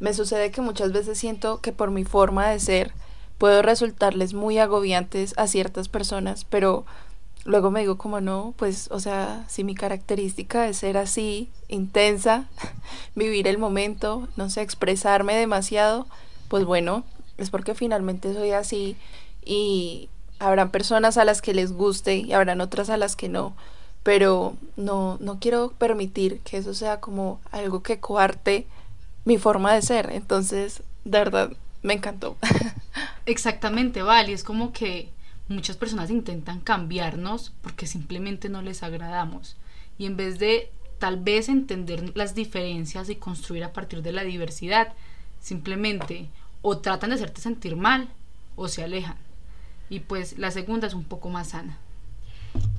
me 0.00 0.14
sucede 0.14 0.50
que 0.50 0.60
muchas 0.60 0.92
veces 0.92 1.18
siento 1.18 1.60
que 1.60 1.72
por 1.72 1.90
mi 1.90 2.04
forma 2.04 2.48
de 2.48 2.60
ser 2.60 2.92
puedo 3.38 3.62
resultarles 3.62 4.34
muy 4.34 4.58
agobiantes 4.58 5.34
a 5.36 5.46
ciertas 5.46 5.88
personas, 5.88 6.44
pero 6.44 6.84
luego 7.44 7.70
me 7.70 7.80
digo 7.80 7.96
como 7.96 8.20
no, 8.20 8.52
pues 8.56 8.88
o 8.90 9.00
sea, 9.00 9.44
si 9.48 9.64
mi 9.64 9.74
característica 9.74 10.68
es 10.68 10.78
ser 10.78 10.96
así, 10.96 11.48
intensa, 11.68 12.46
vivir 13.14 13.46
el 13.46 13.58
momento, 13.58 14.28
no 14.36 14.50
sé, 14.50 14.62
expresarme 14.62 15.36
demasiado, 15.36 16.06
pues 16.48 16.64
bueno, 16.64 17.04
es 17.38 17.50
porque 17.50 17.74
finalmente 17.74 18.34
soy 18.34 18.50
así 18.50 18.96
y 19.44 20.08
habrán 20.38 20.70
personas 20.70 21.16
a 21.16 21.24
las 21.24 21.42
que 21.42 21.54
les 21.54 21.72
guste 21.72 22.16
y 22.16 22.32
habrán 22.32 22.60
otras 22.60 22.90
a 22.90 22.96
las 22.96 23.16
que 23.16 23.28
no, 23.28 23.54
pero 24.02 24.56
no, 24.76 25.18
no 25.20 25.38
quiero 25.38 25.72
permitir 25.72 26.40
que 26.40 26.58
eso 26.58 26.74
sea 26.74 27.00
como 27.00 27.40
algo 27.50 27.82
que 27.82 28.00
coarte 28.00 28.66
mi 29.24 29.38
forma 29.38 29.74
de 29.74 29.82
ser, 29.82 30.10
entonces, 30.12 30.82
de 31.04 31.18
verdad, 31.18 31.52
me 31.82 31.94
encantó. 31.94 32.36
Exactamente, 33.26 34.02
vale, 34.02 34.32
es 34.32 34.44
como 34.44 34.72
que 34.72 35.10
muchas 35.48 35.76
personas 35.76 36.10
intentan 36.10 36.60
cambiarnos 36.60 37.52
porque 37.62 37.86
simplemente 37.86 38.48
no 38.48 38.62
les 38.62 38.82
agradamos 38.82 39.56
y 39.98 40.06
en 40.06 40.16
vez 40.16 40.38
de 40.38 40.70
tal 40.98 41.18
vez 41.18 41.48
entender 41.48 42.16
las 42.16 42.34
diferencias 42.34 43.08
y 43.08 43.16
construir 43.16 43.64
a 43.64 43.72
partir 43.72 44.02
de 44.02 44.12
la 44.12 44.24
diversidad, 44.24 44.92
simplemente 45.40 46.28
o 46.62 46.78
tratan 46.78 47.10
de 47.10 47.16
hacerte 47.16 47.40
sentir 47.40 47.76
mal 47.76 48.08
o 48.56 48.68
se 48.68 48.82
alejan. 48.82 49.16
Y 49.90 50.00
pues 50.00 50.38
la 50.38 50.50
segunda 50.50 50.86
es 50.86 50.94
un 50.94 51.04
poco 51.04 51.28
más 51.28 51.50
sana. 51.50 51.78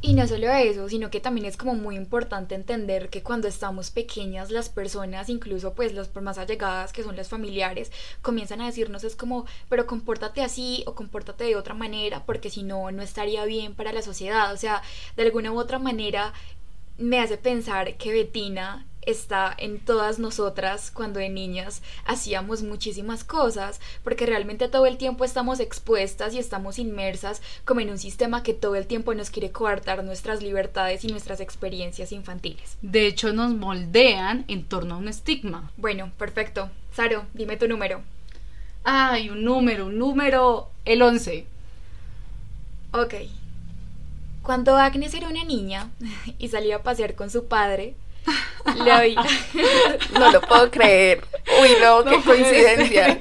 Y 0.02 0.14
no 0.14 0.28
solo 0.28 0.50
eso, 0.52 0.88
sino 0.88 1.10
que 1.10 1.20
también 1.20 1.46
es 1.46 1.58
como 1.58 1.76
muy 1.76 1.96
importante 1.96 2.56
entender 2.56 3.10
que 3.10 3.22
cuando 3.22 3.48
estamos 3.48 3.92
pequeñas 3.92 4.50
las 4.50 4.70
personas, 4.70 5.30
incluso 5.30 5.74
pues 5.74 5.94
las 5.94 6.14
más 6.16 6.38
allegadas 6.38 6.94
que 6.94 7.04
son 7.04 7.16
las 7.16 7.28
familiares, 7.28 7.92
comienzan 8.22 8.62
a 8.62 8.66
decirnos 8.66 9.04
es 9.04 9.16
como, 9.16 9.46
pero 9.68 9.88
compórtate 9.88 10.42
así 10.42 10.84
o 10.88 10.96
compórtate 10.96 11.44
de 11.44 11.56
otra 11.56 11.74
manera, 11.74 12.26
porque 12.26 12.50
si 12.50 12.64
no, 12.64 12.92
no 12.92 13.02
estaría 13.02 13.44
bien 13.46 13.76
para 13.76 13.92
la 13.94 14.02
sociedad. 14.02 14.54
O 14.54 14.58
sea, 14.58 14.82
de 15.18 15.24
alguna 15.24 15.52
u 15.52 15.60
otra 15.60 15.80
manera 15.80 16.34
me 16.98 17.20
hace 17.20 17.38
pensar 17.38 17.96
que 17.98 18.14
Betina 18.14 18.86
está 19.06 19.54
en 19.58 19.80
todas 19.80 20.20
nosotras 20.20 20.92
cuando 20.92 21.20
de 21.20 21.30
niñas 21.30 21.82
hacíamos 22.06 22.64
muchísimas 22.64 23.24
cosas, 23.24 23.80
porque 24.04 24.26
realmente 24.26 24.68
todo 24.68 24.86
el 24.86 24.98
tiempo 24.98 25.24
estamos 25.24 25.60
expuestas 25.60 26.34
y 26.34 26.40
estamos 26.40 26.80
inmersas 26.80 27.42
como 27.66 27.80
en 27.80 27.90
un 27.90 27.98
sistema 27.98 28.44
que 28.44 28.54
todo 28.54 28.76
el 28.76 28.88
tiempo 28.88 29.14
nos 29.14 29.30
quiere 29.30 29.52
coartar 29.52 30.04
nuestras 30.04 30.42
libertades 30.42 31.04
y 31.04 31.08
nuestras 31.08 31.40
experiencias 31.40 32.12
infantiles. 32.12 32.78
De 32.82 33.08
hecho, 33.08 33.34
nos 33.34 33.54
moldean 33.54 34.46
en 34.48 34.64
torno 34.64 34.96
a 34.96 34.98
un 34.98 35.08
estigma. 35.08 35.72
Bueno, 35.78 36.12
perfecto. 36.18 36.70
Saro, 36.94 37.26
dime 37.34 37.58
tu 37.58 37.68
número. 37.68 38.02
Ay, 38.84 39.30
un 39.30 39.44
número, 39.44 39.88
un 39.88 39.98
número, 39.98 40.70
el 40.86 41.02
11. 41.02 41.46
Ok. 42.94 43.14
Cuando 44.42 44.78
Agnes 44.78 45.14
era 45.14 45.28
una 45.28 45.44
niña 45.44 45.92
y 46.40 46.48
salía 46.48 46.78
a 46.78 46.84
pasear 46.84 47.16
con 47.16 47.30
su 47.30 47.46
padre, 47.46 47.96
le 48.84 49.16
No 50.14 50.32
lo 50.32 50.42
puedo 50.42 50.70
creer. 50.72 51.24
Uy, 51.62 51.70
no, 51.82 52.04
qué 52.04 52.22
coincidencia. 52.22 53.20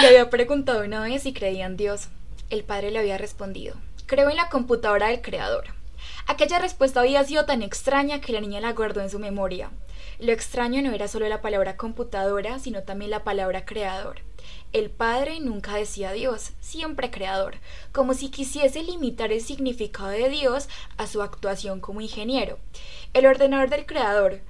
Le 0.00 0.06
había 0.06 0.30
preguntado 0.30 0.84
una 0.84 1.02
vez 1.02 1.22
si 1.22 1.32
creía 1.32 1.66
en 1.66 1.76
Dios. 1.76 2.08
El 2.48 2.64
padre 2.64 2.90
le 2.90 2.98
había 2.98 3.18
respondido, 3.18 3.76
creo 4.06 4.28
en 4.28 4.36
la 4.36 4.48
computadora 4.48 5.08
del 5.08 5.20
creador. 5.20 5.64
Aquella 6.26 6.58
respuesta 6.58 7.00
había 7.00 7.24
sido 7.24 7.44
tan 7.44 7.62
extraña 7.62 8.20
que 8.20 8.32
la 8.32 8.40
niña 8.40 8.60
la 8.60 8.72
guardó 8.72 9.00
en 9.00 9.10
su 9.10 9.18
memoria. 9.18 9.70
Lo 10.20 10.32
extraño 10.32 10.82
no 10.82 10.92
era 10.92 11.08
solo 11.08 11.26
la 11.30 11.40
palabra 11.40 11.78
computadora, 11.78 12.58
sino 12.58 12.82
también 12.82 13.10
la 13.10 13.24
palabra 13.24 13.64
creador. 13.64 14.18
El 14.70 14.90
Padre 14.90 15.40
nunca 15.40 15.74
decía 15.74 16.12
Dios, 16.12 16.52
siempre 16.60 17.10
creador, 17.10 17.54
como 17.90 18.12
si 18.12 18.28
quisiese 18.28 18.82
limitar 18.82 19.32
el 19.32 19.40
significado 19.40 20.10
de 20.10 20.28
Dios 20.28 20.68
a 20.98 21.06
su 21.06 21.22
actuación 21.22 21.80
como 21.80 22.02
ingeniero. 22.02 22.58
El 23.14 23.24
ordenador 23.24 23.70
del 23.70 23.86
creador. 23.86 24.40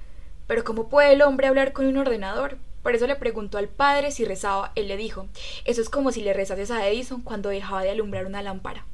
Pero 0.45 0.65
¿cómo 0.65 0.89
puede 0.89 1.13
el 1.13 1.21
hombre 1.21 1.47
hablar 1.47 1.71
con 1.71 1.85
un 1.85 1.95
ordenador? 1.97 2.57
Por 2.83 2.93
eso 2.93 3.07
le 3.07 3.15
preguntó 3.15 3.57
al 3.57 3.69
padre 3.69 4.11
si 4.11 4.25
rezaba. 4.25 4.73
Él 4.75 4.89
le 4.89 4.97
dijo, 4.97 5.27
eso 5.63 5.81
es 5.81 5.89
como 5.89 6.11
si 6.11 6.21
le 6.21 6.33
rezases 6.33 6.69
a 6.69 6.85
Edison 6.85 7.21
cuando 7.21 7.47
dejaba 7.47 7.83
de 7.83 7.91
alumbrar 7.91 8.25
una 8.25 8.41
lámpara. 8.41 8.85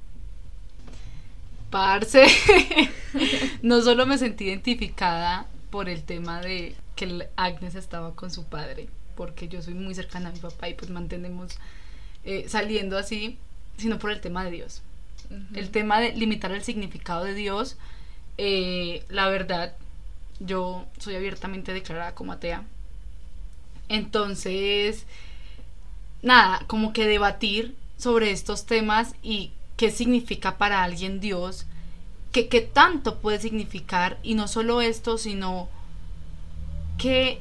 Parce, 1.72 2.28
no 3.64 3.82
solo 3.82 4.06
me 4.06 4.20
sentí 4.20 4.46
identificada 4.46 5.48
por 5.70 5.90
el 5.90 6.04
tema 6.04 6.42
de 6.42 6.76
que 6.96 7.28
Agnes 7.36 7.76
estaba 7.76 8.16
con 8.16 8.32
su 8.32 8.46
padre, 8.46 8.88
porque 9.16 9.48
yo 9.48 9.62
soy 9.62 9.74
muy 9.74 9.94
cercana 9.96 10.30
a 10.30 10.32
mi 10.32 10.40
papá 10.40 10.70
y 10.70 10.74
pues 10.74 10.90
mantenemos 10.90 11.58
eh, 12.24 12.46
saliendo 12.48 12.98
así, 12.98 13.38
sino 13.78 14.00
por 14.00 14.12
el 14.12 14.22
tema 14.22 14.44
de 14.44 14.52
Dios. 14.52 14.82
El 15.54 15.72
tema 15.72 16.00
de 16.00 16.14
limitar 16.14 16.52
el 16.52 16.64
significado 16.64 17.26
de 17.26 17.34
Dios, 17.34 17.76
eh, 18.38 19.04
la 19.10 19.28
verdad, 19.28 19.76
yo 20.40 20.86
soy 21.00 21.16
abiertamente 21.16 21.74
declarada 21.74 22.16
como 22.16 22.32
atea. 22.32 22.64
Entonces, 23.90 25.06
nada, 26.22 26.64
como 26.68 26.94
que 26.94 27.08
debatir 27.08 27.76
sobre 27.98 28.32
estos 28.32 28.66
temas 28.66 29.16
y 29.22 29.52
qué 29.76 29.92
significa 29.92 30.58
para 30.58 30.84
alguien 30.84 31.20
Dios, 31.20 31.66
qué 32.46 32.62
tanto 32.62 33.18
puede 33.18 33.40
significar, 33.40 34.20
y 34.22 34.36
no 34.36 34.48
solo 34.48 34.82
esto, 34.82 35.18
sino 35.18 35.68
qué 37.00 37.40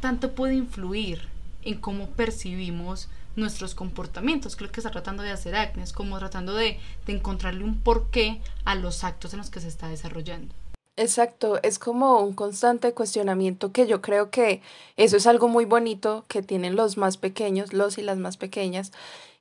tanto 0.00 0.32
puede 0.32 0.54
influir 0.54 1.28
en 1.62 1.80
cómo 1.80 2.08
percibimos 2.10 3.08
nuestros 3.36 3.74
comportamientos, 3.74 4.56
creo 4.56 4.70
que 4.70 4.80
está 4.80 4.90
tratando 4.90 5.22
de 5.22 5.30
hacer 5.30 5.54
Agnes, 5.54 5.92
como 5.92 6.18
tratando 6.18 6.54
de, 6.54 6.78
de 7.06 7.12
encontrarle 7.12 7.64
un 7.64 7.78
porqué 7.78 8.40
a 8.64 8.74
los 8.74 9.04
actos 9.04 9.32
en 9.32 9.38
los 9.38 9.50
que 9.50 9.60
se 9.60 9.68
está 9.68 9.88
desarrollando. 9.88 10.54
Exacto, 10.96 11.60
es 11.62 11.78
como 11.78 12.18
un 12.20 12.34
constante 12.34 12.92
cuestionamiento 12.92 13.70
que 13.70 13.86
yo 13.86 14.02
creo 14.02 14.30
que 14.30 14.60
eso 14.96 15.16
es 15.16 15.28
algo 15.28 15.46
muy 15.46 15.64
bonito 15.64 16.24
que 16.26 16.42
tienen 16.42 16.74
los 16.74 16.96
más 16.96 17.16
pequeños, 17.16 17.72
los 17.72 17.98
y 17.98 18.02
las 18.02 18.18
más 18.18 18.36
pequeñas, 18.36 18.92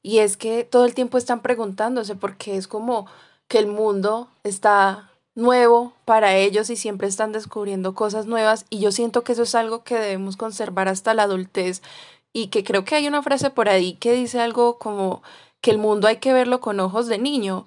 y 0.03 0.19
es 0.19 0.37
que 0.37 0.63
todo 0.63 0.85
el 0.85 0.93
tiempo 0.93 1.17
están 1.17 1.41
preguntándose 1.41 2.15
porque 2.15 2.57
es 2.57 2.67
como 2.67 3.07
que 3.47 3.59
el 3.59 3.67
mundo 3.67 4.29
está 4.43 5.11
nuevo 5.35 5.93
para 6.03 6.35
ellos 6.35 6.69
y 6.69 6.75
siempre 6.75 7.07
están 7.07 7.31
descubriendo 7.31 7.93
cosas 7.93 8.25
nuevas 8.25 8.65
y 8.69 8.79
yo 8.79 8.91
siento 8.91 9.23
que 9.23 9.33
eso 9.33 9.43
es 9.43 9.55
algo 9.55 9.83
que 9.83 9.95
debemos 9.95 10.35
conservar 10.35 10.87
hasta 10.87 11.13
la 11.13 11.23
adultez. 11.23 11.81
Y 12.33 12.47
que 12.47 12.63
creo 12.63 12.85
que 12.85 12.95
hay 12.95 13.07
una 13.07 13.23
frase 13.23 13.49
por 13.49 13.69
ahí 13.69 13.93
que 13.93 14.13
dice 14.13 14.39
algo 14.41 14.77
como 14.77 15.23
que 15.61 15.71
el 15.71 15.77
mundo 15.77 16.07
hay 16.07 16.17
que 16.17 16.33
verlo 16.33 16.59
con 16.59 16.79
ojos 16.79 17.07
de 17.07 17.17
niño, 17.17 17.65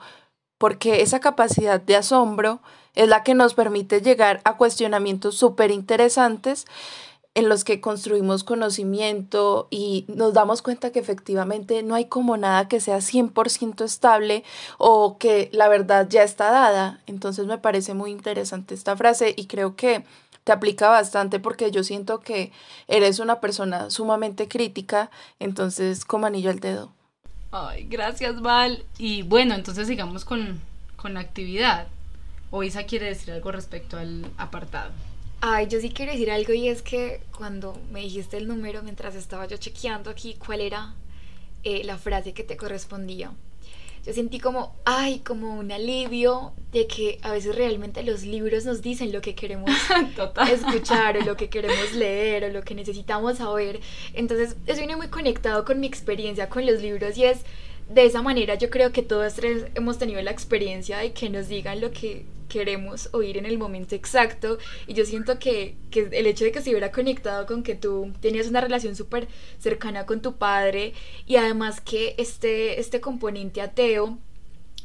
porque 0.58 1.02
esa 1.02 1.20
capacidad 1.20 1.80
de 1.80 1.96
asombro 1.96 2.60
es 2.94 3.08
la 3.08 3.22
que 3.22 3.34
nos 3.34 3.54
permite 3.54 4.00
llegar 4.00 4.40
a 4.44 4.56
cuestionamientos 4.56 5.36
súper 5.36 5.70
interesantes 5.70 6.66
en 7.34 7.48
los 7.48 7.62
que 7.62 7.80
construimos 7.80 8.42
conocimiento 8.42 9.68
y 9.70 10.04
nos 10.08 10.34
damos 10.34 10.62
cuenta 10.62 10.90
que 10.90 10.98
efectivamente 10.98 11.82
no 11.82 11.94
hay 11.94 12.06
como 12.06 12.36
nada 12.36 12.66
que 12.66 12.80
sea 12.80 12.98
100% 12.98 13.84
estable 13.84 14.42
o 14.78 15.16
que 15.18 15.48
la 15.52 15.68
verdad 15.68 16.08
ya 16.08 16.24
está 16.24 16.50
dada. 16.50 17.00
Entonces 17.06 17.46
me 17.46 17.58
parece 17.58 17.94
muy 17.94 18.10
interesante 18.10 18.74
esta 18.74 18.96
frase 18.96 19.32
y 19.36 19.46
creo 19.46 19.76
que 19.76 20.04
te 20.42 20.52
aplica 20.52 20.88
bastante 20.88 21.38
porque 21.38 21.70
yo 21.70 21.84
siento 21.84 22.20
que 22.20 22.50
eres 22.88 23.20
una 23.20 23.40
persona 23.40 23.90
sumamente 23.90 24.48
crítica, 24.48 25.10
entonces 25.38 26.04
como 26.04 26.26
anillo 26.26 26.50
al 26.50 26.60
dedo. 26.60 26.92
Ay, 27.52 27.86
gracias 27.88 28.40
Val. 28.40 28.84
Y 28.98 29.22
bueno, 29.22 29.54
entonces 29.54 29.86
sigamos 29.86 30.24
con, 30.24 30.60
con 30.96 31.14
la 31.14 31.20
actividad. 31.20 31.86
O 32.50 32.64
Isa 32.64 32.82
quiere 32.84 33.06
decir 33.06 33.32
algo 33.32 33.52
respecto 33.52 33.96
al 33.96 34.26
apartado. 34.36 34.90
Ay, 35.42 35.68
yo 35.68 35.80
sí 35.80 35.88
quiero 35.88 36.12
decir 36.12 36.30
algo 36.30 36.52
y 36.52 36.68
es 36.68 36.82
que 36.82 37.22
cuando 37.36 37.78
me 37.90 38.00
dijiste 38.00 38.36
el 38.36 38.46
número 38.46 38.82
mientras 38.82 39.14
estaba 39.14 39.46
yo 39.46 39.56
chequeando 39.56 40.10
aquí 40.10 40.34
cuál 40.34 40.60
era 40.60 40.94
eh, 41.64 41.82
la 41.84 41.96
frase 41.96 42.34
que 42.34 42.44
te 42.44 42.58
correspondía, 42.58 43.32
yo 44.04 44.12
sentí 44.12 44.38
como, 44.38 44.74
ay, 44.84 45.20
como 45.20 45.58
un 45.58 45.72
alivio 45.72 46.52
de 46.72 46.86
que 46.86 47.18
a 47.22 47.32
veces 47.32 47.54
realmente 47.54 48.02
los 48.02 48.22
libros 48.22 48.66
nos 48.66 48.82
dicen 48.82 49.12
lo 49.12 49.22
que 49.22 49.34
queremos 49.34 49.70
escuchar 50.50 51.16
o 51.16 51.22
lo 51.22 51.36
que 51.36 51.48
queremos 51.50 51.92
leer 51.94 52.44
o 52.44 52.48
lo 52.48 52.62
que 52.62 52.74
necesitamos 52.74 53.38
saber. 53.38 53.80
Entonces, 54.12 54.56
eso 54.66 54.78
viene 54.78 54.96
muy 54.96 55.08
conectado 55.08 55.64
con 55.64 55.80
mi 55.80 55.86
experiencia 55.86 56.50
con 56.50 56.66
los 56.66 56.82
libros 56.82 57.16
y 57.16 57.24
es 57.24 57.40
de 57.88 58.04
esa 58.04 58.22
manera 58.22 58.54
yo 58.54 58.70
creo 58.70 58.92
que 58.92 59.02
todos 59.02 59.34
tres 59.34 59.66
hemos 59.74 59.98
tenido 59.98 60.20
la 60.22 60.30
experiencia 60.30 60.98
de 60.98 61.12
que 61.12 61.28
nos 61.28 61.48
digan 61.48 61.80
lo 61.80 61.90
que 61.90 62.24
queremos 62.50 63.08
oír 63.12 63.38
en 63.38 63.46
el 63.46 63.56
momento 63.56 63.94
exacto. 63.94 64.58
Y 64.86 64.92
yo 64.92 65.06
siento 65.06 65.38
que, 65.38 65.76
que 65.90 66.10
el 66.12 66.26
hecho 66.26 66.44
de 66.44 66.52
que 66.52 66.60
se 66.60 66.70
hubiera 66.70 66.92
conectado 66.92 67.46
con 67.46 67.62
que 67.62 67.74
tú 67.74 68.12
tenías 68.20 68.48
una 68.48 68.60
relación 68.60 68.94
súper 68.94 69.28
cercana 69.58 70.04
con 70.04 70.20
tu 70.20 70.36
padre 70.36 70.92
y 71.26 71.36
además 71.36 71.80
que 71.80 72.14
este, 72.18 72.78
este 72.78 73.00
componente 73.00 73.62
ateo 73.62 74.18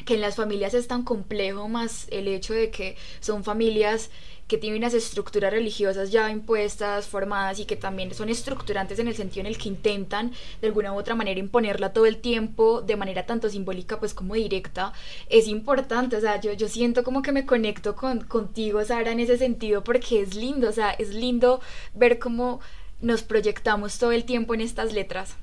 que 0.05 0.15
en 0.15 0.21
las 0.21 0.35
familias 0.35 0.73
es 0.73 0.87
tan 0.87 1.03
complejo 1.03 1.67
más 1.67 2.07
el 2.11 2.27
hecho 2.27 2.53
de 2.53 2.69
que 2.69 2.95
son 3.21 3.43
familias 3.43 4.11
que 4.47 4.57
tienen 4.57 4.79
unas 4.79 4.93
estructuras 4.93 5.51
religiosas 5.51 6.11
ya 6.11 6.29
impuestas, 6.29 7.07
formadas 7.07 7.59
y 7.59 7.65
que 7.65 7.75
también 7.75 8.13
son 8.13 8.29
estructurantes 8.29 8.99
en 8.99 9.07
el 9.07 9.15
sentido 9.15 9.41
en 9.41 9.47
el 9.47 9.57
que 9.57 9.69
intentan 9.69 10.31
de 10.61 10.67
alguna 10.67 10.93
u 10.93 10.97
otra 10.97 11.15
manera 11.15 11.39
imponerla 11.39 11.93
todo 11.93 12.05
el 12.05 12.17
tiempo 12.17 12.81
de 12.81 12.95
manera 12.95 13.25
tanto 13.25 13.49
simbólica 13.49 13.99
pues 13.99 14.13
como 14.13 14.35
directa, 14.35 14.93
es 15.29 15.47
importante, 15.47 16.15
o 16.15 16.21
sea, 16.21 16.39
yo, 16.39 16.53
yo 16.53 16.67
siento 16.67 17.03
como 17.03 17.21
que 17.21 17.31
me 17.31 17.45
conecto 17.45 17.95
con, 17.95 18.21
contigo, 18.21 18.83
Sara, 18.85 19.11
en 19.11 19.19
ese 19.19 19.37
sentido 19.37 19.83
porque 19.83 20.21
es 20.21 20.35
lindo, 20.35 20.69
o 20.69 20.73
sea, 20.73 20.91
es 20.91 21.13
lindo 21.13 21.59
ver 21.93 22.19
cómo 22.19 22.59
nos 23.01 23.23
proyectamos 23.23 23.97
todo 23.97 24.11
el 24.11 24.25
tiempo 24.25 24.53
en 24.53 24.61
estas 24.61 24.93
letras. 24.93 25.35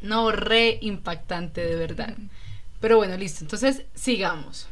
No, 0.00 0.30
re 0.32 0.78
impactante 0.82 1.64
de 1.64 1.76
verdad. 1.76 2.16
Pero 2.80 2.98
bueno, 2.98 3.16
listo, 3.16 3.44
entonces 3.44 3.82
sigamos. 3.94 4.68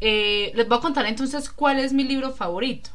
Eh, 0.00 0.52
les 0.54 0.68
voy 0.68 0.78
a 0.78 0.80
contar 0.80 1.06
entonces 1.06 1.50
cuál 1.50 1.78
es 1.78 1.92
mi 1.92 2.04
libro 2.04 2.32
favorito. 2.32 2.90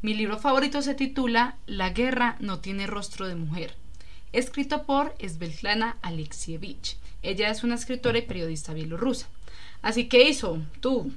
Mi 0.00 0.14
libro 0.14 0.38
favorito 0.38 0.82
se 0.82 0.94
titula 0.94 1.56
La 1.66 1.90
guerra 1.90 2.36
no 2.40 2.58
tiene 2.58 2.88
rostro 2.88 3.28
de 3.28 3.36
mujer, 3.36 3.76
escrito 4.32 4.82
por 4.82 5.14
Svetlana 5.20 5.98
Alexievich. 6.02 6.96
Ella 7.22 7.50
es 7.50 7.62
una 7.62 7.76
escritora 7.76 8.18
y 8.18 8.22
periodista 8.22 8.72
bielorrusa. 8.72 9.28
Así 9.80 10.08
que 10.08 10.28
hizo, 10.28 10.58
tú, 10.80 11.12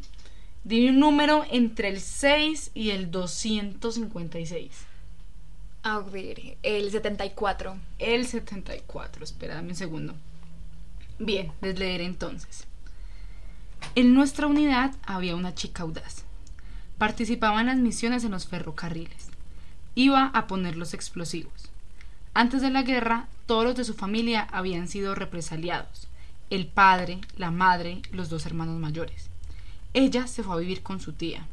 dime 0.63 0.91
un 0.91 0.99
número 0.99 1.43
entre 1.49 1.89
el 1.89 1.99
6 1.99 2.71
y 2.76 2.91
el 2.91 3.10
256. 3.10 4.71
A 5.82 5.99
ver, 5.99 6.58
el 6.62 6.91
74. 6.91 7.78
El 7.97 8.28
74, 8.28 9.23
espérame 9.23 9.69
un 9.69 9.76
segundo. 9.76 10.15
Bien, 11.17 11.52
les 11.62 11.80
leeré 11.80 12.06
entonces. 12.06 12.67
En 13.93 14.13
nuestra 14.13 14.48
unidad 14.48 14.95
había 15.06 15.36
una 15.36 15.54
chica 15.54 15.84
audaz. 15.84 16.24
Participaba 16.98 17.62
en 17.62 17.67
las 17.67 17.78
misiones 17.78 18.24
en 18.24 18.32
los 18.32 18.48
ferrocarriles. 18.48 19.30
Iba 19.93 20.28
a 20.34 20.48
poner 20.48 20.76
los 20.76 20.93
explosivos. 20.93 21.69
Antes 22.34 22.62
de 22.62 22.69
la 22.69 22.84
guerra, 22.84 23.28
todos 23.45 23.63
los 23.63 23.76
de 23.76 23.86
su 23.86 23.93
familia 23.93 24.48
habían 24.52 24.88
sido 24.88 25.15
represaliados. 25.15 26.08
El 26.50 26.67
padre, 26.67 27.19
la 27.38 27.52
madre, 27.52 28.02
los 28.12 28.30
dos 28.30 28.45
hermanos 28.45 28.80
mayores. 28.80 29.30
Ella 29.93 30.28
se 30.28 30.43
fue 30.43 30.56
a 30.56 30.60
vivir 30.60 30.84
con 30.84 31.00
su 31.00 31.13
tía. 31.13 31.48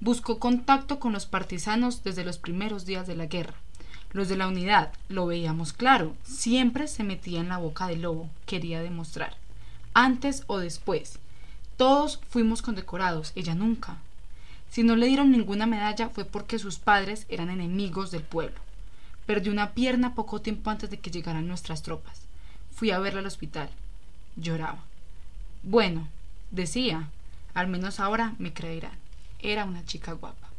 Buscó 0.00 0.38
contacto 0.38 0.98
con 0.98 1.12
los 1.12 1.24
partisanos 1.24 2.04
desde 2.04 2.24
los 2.24 2.38
primeros 2.38 2.84
días 2.84 3.06
de 3.06 3.16
la 3.16 3.26
guerra. 3.26 3.54
Los 4.12 4.28
de 4.28 4.36
la 4.36 4.48
unidad, 4.48 4.92
lo 5.08 5.26
veíamos 5.26 5.72
claro, 5.72 6.14
siempre 6.24 6.88
se 6.88 7.04
metía 7.04 7.40
en 7.40 7.48
la 7.48 7.58
boca 7.58 7.86
del 7.86 8.02
lobo, 8.02 8.28
quería 8.44 8.82
demostrar. 8.82 9.36
Antes 9.94 10.44
o 10.46 10.58
después, 10.58 11.18
todos 11.80 12.20
fuimos 12.28 12.60
condecorados, 12.60 13.32
ella 13.36 13.54
nunca. 13.54 13.96
Si 14.70 14.82
no 14.82 14.96
le 14.96 15.06
dieron 15.06 15.30
ninguna 15.30 15.64
medalla 15.64 16.10
fue 16.10 16.26
porque 16.26 16.58
sus 16.58 16.78
padres 16.78 17.24
eran 17.30 17.48
enemigos 17.48 18.10
del 18.10 18.22
pueblo. 18.22 18.60
Perdió 19.24 19.50
una 19.50 19.70
pierna 19.70 20.14
poco 20.14 20.42
tiempo 20.42 20.68
antes 20.68 20.90
de 20.90 20.98
que 20.98 21.10
llegaran 21.10 21.48
nuestras 21.48 21.80
tropas. 21.80 22.20
Fui 22.70 22.90
a 22.90 22.98
verla 22.98 23.20
al 23.20 23.26
hospital. 23.26 23.70
Lloraba. 24.36 24.84
Bueno, 25.62 26.06
decía, 26.50 27.08
al 27.54 27.68
menos 27.68 27.98
ahora 27.98 28.34
me 28.38 28.52
creerán. 28.52 28.98
Era 29.38 29.64
una 29.64 29.82
chica 29.86 30.12
guapa. 30.12 30.49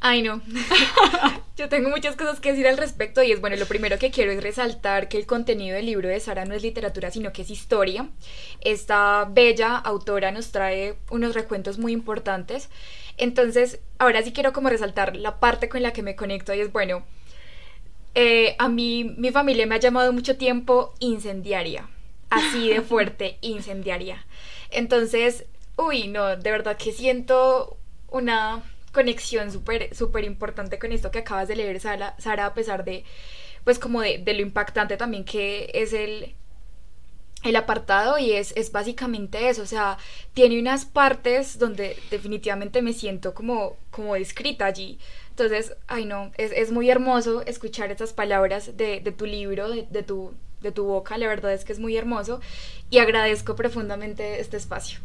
Ay, 0.00 0.22
no. 0.22 0.42
Yo 1.56 1.70
tengo 1.70 1.88
muchas 1.88 2.16
cosas 2.16 2.38
que 2.38 2.50
decir 2.50 2.66
al 2.68 2.76
respecto 2.76 3.22
y 3.22 3.32
es 3.32 3.40
bueno, 3.40 3.56
lo 3.56 3.66
primero 3.66 3.98
que 3.98 4.10
quiero 4.10 4.30
es 4.30 4.42
resaltar 4.42 5.08
que 5.08 5.16
el 5.16 5.24
contenido 5.24 5.74
del 5.74 5.86
libro 5.86 6.08
de 6.08 6.20
Sara 6.20 6.44
no 6.44 6.54
es 6.54 6.62
literatura, 6.62 7.10
sino 7.10 7.32
que 7.32 7.42
es 7.42 7.50
historia. 7.50 8.08
Esta 8.60 9.26
bella 9.30 9.76
autora 9.76 10.32
nos 10.32 10.52
trae 10.52 10.98
unos 11.10 11.34
recuentos 11.34 11.78
muy 11.78 11.92
importantes. 11.92 12.68
Entonces, 13.16 13.80
ahora 13.98 14.22
sí 14.22 14.32
quiero 14.32 14.52
como 14.52 14.68
resaltar 14.68 15.16
la 15.16 15.40
parte 15.40 15.70
con 15.70 15.82
la 15.82 15.94
que 15.94 16.02
me 16.02 16.14
conecto 16.14 16.52
y 16.52 16.60
es 16.60 16.70
bueno, 16.72 17.04
eh, 18.14 18.54
a 18.58 18.68
mí 18.68 19.14
mi 19.16 19.30
familia 19.30 19.66
me 19.66 19.76
ha 19.76 19.80
llamado 19.80 20.12
mucho 20.12 20.36
tiempo 20.36 20.94
incendiaria, 21.00 21.88
así 22.28 22.68
de 22.68 22.80
fuerte, 22.82 23.38
incendiaria. 23.40 24.26
Entonces, 24.70 25.46
uy, 25.76 26.08
no, 26.08 26.36
de 26.36 26.50
verdad 26.50 26.76
que 26.76 26.92
siento 26.92 27.78
una 28.10 28.62
conexión 28.96 29.52
súper 29.52 29.94
súper 29.94 30.24
importante 30.24 30.78
con 30.78 30.90
esto 30.90 31.10
que 31.10 31.18
acabas 31.18 31.48
de 31.48 31.56
leer, 31.56 31.78
Sara, 31.80 32.14
Sara 32.18 32.46
a 32.46 32.54
pesar 32.54 32.82
de, 32.82 33.04
pues 33.64 33.78
como 33.78 34.00
de, 34.00 34.18
de, 34.18 34.32
lo 34.32 34.40
impactante 34.40 34.96
también 34.96 35.24
que 35.24 35.70
es 35.74 35.92
el, 35.92 36.34
el 37.44 37.56
apartado 37.56 38.16
y 38.18 38.32
es, 38.32 38.54
es 38.56 38.72
básicamente 38.72 39.50
eso, 39.50 39.62
o 39.62 39.66
sea, 39.66 39.98
tiene 40.32 40.58
unas 40.58 40.86
partes 40.86 41.58
donde 41.58 41.96
definitivamente 42.10 42.80
me 42.80 42.94
siento 42.94 43.34
como, 43.34 43.76
como 43.90 44.14
descrita 44.14 44.64
allí. 44.64 44.98
Entonces, 45.30 45.74
ay 45.88 46.06
no, 46.06 46.32
es, 46.38 46.52
es 46.52 46.72
muy 46.72 46.88
hermoso 46.88 47.42
escuchar 47.42 47.90
estas 47.90 48.14
palabras 48.14 48.78
de, 48.78 49.00
de 49.00 49.12
tu 49.12 49.26
libro, 49.26 49.68
de, 49.68 49.86
de, 49.90 50.02
tu, 50.02 50.32
de 50.62 50.72
tu 50.72 50.84
boca, 50.86 51.18
la 51.18 51.28
verdad 51.28 51.52
es 51.52 51.66
que 51.66 51.74
es 51.74 51.78
muy 51.78 51.96
hermoso 51.98 52.40
y 52.88 52.98
agradezco 52.98 53.56
profundamente 53.56 54.40
este 54.40 54.56
espacio. 54.56 55.00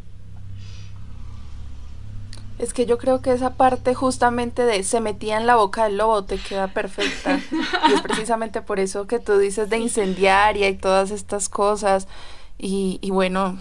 Es 2.58 2.72
que 2.72 2.86
yo 2.86 2.98
creo 2.98 3.20
que 3.22 3.32
esa 3.32 3.54
parte 3.54 3.94
justamente 3.94 4.64
de 4.64 4.82
se 4.84 5.00
metía 5.00 5.36
en 5.36 5.46
la 5.46 5.56
boca 5.56 5.84
del 5.84 5.96
lobo 5.96 6.24
te 6.24 6.38
queda 6.38 6.68
perfecta. 6.68 7.40
y 7.88 7.92
es 7.92 8.00
precisamente 8.02 8.62
por 8.62 8.78
eso 8.78 9.06
que 9.06 9.18
tú 9.18 9.38
dices 9.38 9.68
de 9.68 9.78
incendiaria 9.78 10.68
y 10.68 10.76
todas 10.76 11.10
estas 11.10 11.48
cosas. 11.48 12.06
Y, 12.58 12.98
y 13.00 13.10
bueno, 13.10 13.58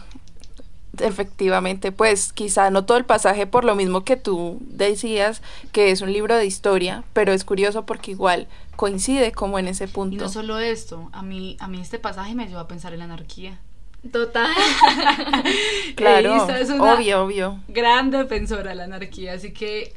efectivamente, 0.99 1.91
pues 1.91 2.33
quizá 2.33 2.69
no 2.69 2.85
todo 2.85 2.97
el 2.97 3.05
pasaje 3.05 3.47
por 3.47 3.63
lo 3.63 3.75
mismo 3.75 4.03
que 4.03 4.17
tú 4.17 4.59
decías 4.61 5.41
que 5.71 5.91
es 5.91 6.01
un 6.01 6.11
libro 6.11 6.35
de 6.35 6.45
historia, 6.45 7.03
pero 7.13 7.31
es 7.31 7.43
curioso 7.45 7.85
porque 7.85 8.11
igual 8.11 8.47
coincide 8.75 9.31
como 9.31 9.59
en 9.59 9.67
ese 9.67 9.87
punto. 9.87 10.15
Y 10.15 10.19
no 10.19 10.29
solo 10.29 10.59
esto, 10.59 11.09
a 11.13 11.21
mí, 11.21 11.57
a 11.59 11.67
mí 11.67 11.79
este 11.79 11.99
pasaje 11.99 12.35
me 12.35 12.47
llevó 12.47 12.59
a 12.59 12.67
pensar 12.67 12.93
en 12.93 12.99
la 12.99 13.05
anarquía. 13.05 13.59
Total. 14.09 14.49
claro, 15.95 16.43
obvio, 16.79 17.23
obvio. 17.23 17.59
Gran 17.67 18.09
defensora 18.09 18.71
de 18.71 18.75
la 18.75 18.85
anarquía, 18.85 19.33
así 19.33 19.53
que 19.53 19.93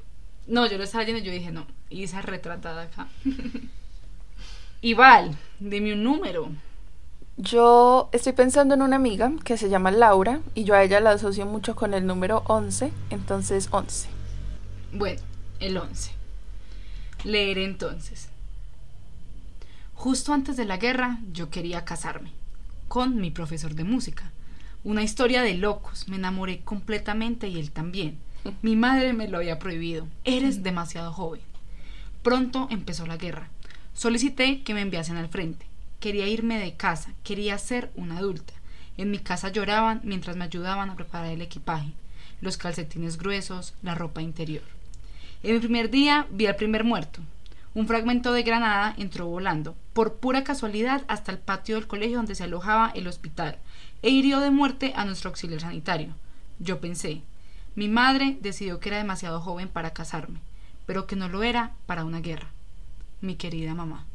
no, 0.46 0.66
yo 0.66 0.76
lo 0.76 0.84
estaba 0.84 1.04
leyendo 1.04 1.22
y 1.22 1.26
yo 1.26 1.32
dije, 1.32 1.50
no, 1.50 1.66
Isa 1.88 2.20
retratada 2.20 2.82
acá. 2.82 3.08
y 4.82 4.94
Val, 4.94 5.36
dime 5.58 5.94
un 5.94 6.02
número. 6.04 6.50
Yo 7.38 8.10
estoy 8.12 8.34
pensando 8.34 8.74
en 8.74 8.82
una 8.82 8.96
amiga 8.96 9.32
que 9.42 9.56
se 9.56 9.70
llama 9.70 9.90
Laura 9.90 10.40
y 10.54 10.64
yo 10.64 10.74
a 10.74 10.82
ella 10.82 11.00
la 11.00 11.12
asocio 11.12 11.46
mucho 11.46 11.74
con 11.74 11.94
el 11.94 12.06
número 12.06 12.44
11, 12.46 12.92
entonces 13.10 13.68
11. 13.70 14.08
Bueno, 14.92 15.22
el 15.60 15.76
11. 15.78 16.12
Leeré 17.24 17.64
entonces. 17.64 18.28
Justo 19.94 20.34
antes 20.34 20.56
de 20.58 20.66
la 20.66 20.76
guerra 20.76 21.18
yo 21.32 21.48
quería 21.48 21.84
casarme 21.86 22.43
con 22.94 23.16
mi 23.16 23.32
profesor 23.32 23.74
de 23.74 23.82
música. 23.82 24.30
Una 24.84 25.02
historia 25.02 25.42
de 25.42 25.54
locos, 25.54 26.06
me 26.06 26.14
enamoré 26.14 26.60
completamente 26.60 27.48
y 27.48 27.58
él 27.58 27.72
también. 27.72 28.18
Mi 28.62 28.76
madre 28.76 29.12
me 29.12 29.26
lo 29.26 29.38
había 29.38 29.58
prohibido. 29.58 30.06
Eres 30.22 30.62
demasiado 30.62 31.12
joven. 31.12 31.40
Pronto 32.22 32.68
empezó 32.70 33.04
la 33.04 33.16
guerra. 33.16 33.48
Solicité 33.94 34.62
que 34.62 34.74
me 34.74 34.80
enviasen 34.80 35.16
al 35.16 35.28
frente. 35.28 35.66
Quería 35.98 36.28
irme 36.28 36.60
de 36.60 36.74
casa, 36.74 37.10
quería 37.24 37.58
ser 37.58 37.90
una 37.96 38.18
adulta. 38.18 38.52
En 38.96 39.10
mi 39.10 39.18
casa 39.18 39.48
lloraban 39.48 40.00
mientras 40.04 40.36
me 40.36 40.44
ayudaban 40.44 40.88
a 40.88 40.94
preparar 40.94 41.32
el 41.32 41.42
equipaje, 41.42 41.94
los 42.40 42.56
calcetines 42.56 43.18
gruesos, 43.18 43.74
la 43.82 43.96
ropa 43.96 44.22
interior. 44.22 44.62
En 45.42 45.54
mi 45.54 45.58
primer 45.58 45.90
día 45.90 46.28
vi 46.30 46.46
al 46.46 46.54
primer 46.54 46.84
muerto. 46.84 47.22
Un 47.74 47.88
fragmento 47.88 48.32
de 48.32 48.44
granada 48.44 48.94
entró 48.98 49.26
volando, 49.26 49.74
por 49.94 50.14
pura 50.14 50.44
casualidad, 50.44 51.02
hasta 51.08 51.32
el 51.32 51.38
patio 51.38 51.74
del 51.74 51.88
colegio 51.88 52.18
donde 52.18 52.36
se 52.36 52.44
alojaba 52.44 52.92
el 52.94 53.08
hospital, 53.08 53.58
e 54.02 54.10
hirió 54.10 54.38
de 54.38 54.50
muerte 54.50 54.92
a 54.94 55.04
nuestro 55.04 55.30
auxiliar 55.30 55.60
sanitario. 55.60 56.14
Yo 56.60 56.80
pensé, 56.80 57.22
mi 57.74 57.88
madre 57.88 58.38
decidió 58.40 58.78
que 58.78 58.90
era 58.90 58.98
demasiado 58.98 59.40
joven 59.40 59.68
para 59.68 59.92
casarme, 59.92 60.38
pero 60.86 61.08
que 61.08 61.16
no 61.16 61.28
lo 61.28 61.42
era 61.42 61.72
para 61.86 62.04
una 62.04 62.20
guerra. 62.20 62.46
Mi 63.20 63.34
querida 63.34 63.74
mamá. 63.74 64.06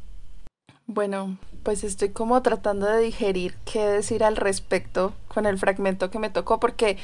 Bueno, 0.88 1.38
pues 1.64 1.84
estoy 1.84 2.10
como 2.10 2.42
tratando 2.42 2.88
de 2.88 3.02
digerir 3.02 3.56
qué 3.72 3.86
decir 3.86 4.24
al 4.24 4.38
respecto 4.38 5.14
con 5.28 5.46
el 5.46 5.58
fragmento 5.60 6.10
que 6.10 6.18
me 6.18 6.30
tocó, 6.30 6.62
porque 6.62 6.98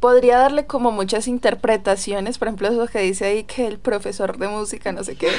podría 0.00 0.38
darle 0.38 0.66
como 0.66 0.92
muchas 0.92 1.26
interpretaciones, 1.28 2.38
por 2.38 2.48
ejemplo, 2.48 2.68
eso 2.68 2.86
que 2.86 3.00
dice 3.00 3.26
ahí 3.26 3.44
que 3.44 3.66
el 3.66 3.78
profesor 3.78 4.38
de 4.38 4.48
música, 4.48 4.92
no 4.92 5.02
sé 5.04 5.16
qué, 5.16 5.30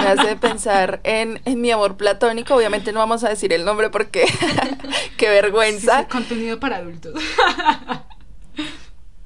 me 0.00 0.06
hace 0.08 0.36
pensar 0.40 1.00
en, 1.04 1.40
en 1.44 1.60
mi 1.60 1.70
amor 1.70 1.96
platónico, 1.96 2.54
obviamente 2.54 2.92
no 2.92 2.98
vamos 3.00 3.24
a 3.24 3.28
decir 3.28 3.52
el 3.52 3.64
nombre 3.64 3.90
porque 3.90 4.24
qué 5.16 5.28
vergüenza. 5.28 6.06
contenido 6.08 6.58
para 6.60 6.76
adultos. 6.76 7.14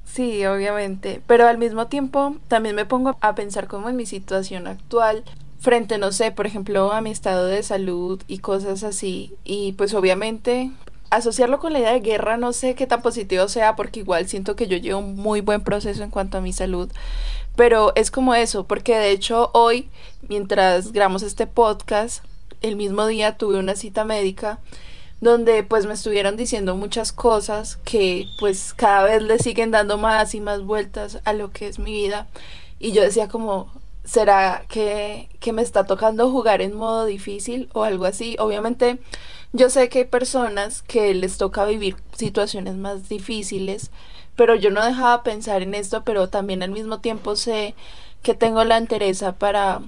Sí, 0.05 0.43
obviamente, 0.47 1.21
pero 1.27 1.47
al 1.47 1.59
mismo 1.59 1.85
tiempo 1.85 2.37
también 2.47 2.73
me 2.73 2.85
pongo 2.85 3.19
a 3.21 3.35
pensar 3.35 3.67
como 3.67 3.87
en 3.87 3.95
mi 3.95 4.07
situación 4.07 4.65
actual 4.65 5.23
frente, 5.59 5.99
no 5.99 6.11
sé, 6.11 6.31
por 6.31 6.47
ejemplo, 6.47 6.91
a 6.91 7.01
mi 7.01 7.11
estado 7.11 7.45
de 7.45 7.61
salud 7.61 8.19
y 8.27 8.39
cosas 8.39 8.83
así. 8.83 9.35
Y 9.43 9.73
pues 9.73 9.93
obviamente 9.93 10.71
asociarlo 11.09 11.59
con 11.59 11.73
la 11.73 11.79
idea 11.79 11.93
de 11.93 11.99
guerra 11.99 12.37
no 12.37 12.53
sé 12.53 12.75
qué 12.75 12.87
tan 12.87 13.01
positivo 13.01 13.47
sea 13.47 13.75
porque 13.75 14.01
igual 14.01 14.27
siento 14.27 14.55
que 14.55 14.67
yo 14.67 14.77
llevo 14.77 14.99
un 14.99 15.15
muy 15.15 15.41
buen 15.41 15.61
proceso 15.61 16.03
en 16.03 16.09
cuanto 16.09 16.37
a 16.37 16.41
mi 16.41 16.53
salud. 16.53 16.89
Pero 17.55 17.91
es 17.95 18.11
como 18.11 18.35
eso, 18.35 18.65
porque 18.65 18.97
de 18.97 19.11
hecho 19.11 19.49
hoy, 19.53 19.89
mientras 20.27 20.91
grabamos 20.91 21.23
este 21.23 21.47
podcast, 21.47 22.23
el 22.61 22.75
mismo 22.75 23.05
día 23.07 23.37
tuve 23.37 23.57
una 23.57 23.75
cita 23.75 24.03
médica 24.03 24.59
donde 25.21 25.63
pues 25.63 25.87
me 25.87 25.93
estuvieron 25.93 26.37
diciendo 26.37 26.75
muchas 26.75 27.11
cosas 27.11 27.77
que 27.77 28.27
pues 28.39 28.73
cada 28.75 29.03
vez 29.03 29.23
le 29.23 29.39
siguen 29.39 29.71
dando 29.71 29.97
más 29.97 30.35
y 30.35 30.41
más 30.41 30.61
vueltas 30.63 31.19
a 31.25 31.33
lo 31.33 31.51
que 31.51 31.67
es 31.67 31.79
mi 31.79 31.91
vida. 31.91 32.27
Y 32.79 32.91
yo 32.91 33.01
decía 33.01 33.27
como, 33.27 33.71
¿será 34.07 34.63
que, 34.69 35.29
que 35.39 35.51
me 35.51 35.61
está 35.61 35.85
tocando 35.85 36.31
jugar 36.31 36.61
en 36.61 36.73
modo 36.73 37.05
difícil 37.05 37.69
o 37.73 37.83
algo 37.83 38.05
así? 38.05 38.37
Obviamente 38.39 38.99
yo 39.51 39.69
sé 39.69 39.89
que 39.89 39.99
hay 39.99 40.05
personas 40.05 40.81
que 40.81 41.13
les 41.13 41.37
toca 41.37 41.65
vivir 41.65 41.97
situaciones 42.15 42.75
más 42.75 43.09
difíciles, 43.09 43.91
pero 44.35 44.55
yo 44.55 44.71
no 44.71 44.83
dejaba 44.83 45.23
pensar 45.23 45.61
en 45.61 45.75
esto, 45.75 46.03
pero 46.03 46.29
también 46.29 46.63
al 46.63 46.71
mismo 46.71 47.01
tiempo 47.01 47.35
sé 47.35 47.75
que 48.23 48.33
tengo 48.33 48.63
la 48.63 48.77
entereza 48.77 49.33
para 49.33 49.81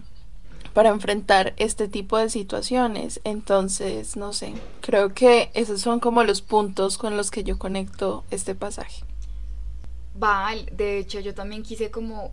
para 0.74 0.90
enfrentar 0.90 1.54
este 1.58 1.88
tipo 1.88 2.18
de 2.18 2.30
situaciones. 2.30 3.22
Entonces, 3.24 4.16
no 4.16 4.34
sé, 4.34 4.54
creo 4.82 5.14
que 5.14 5.50
esos 5.56 5.82
son 5.82 6.00
como 6.00 6.24
los 6.24 6.42
puntos 6.42 6.98
con 6.98 7.18
los 7.18 7.32
que 7.32 7.44
yo 7.44 7.58
conecto 7.58 8.24
este 8.32 8.54
pasaje. 8.54 9.04
Vale, 10.14 10.68
de 10.72 11.00
hecho 11.00 11.20
yo 11.20 11.34
también 11.34 11.64
quise 11.64 11.90
como, 11.90 12.32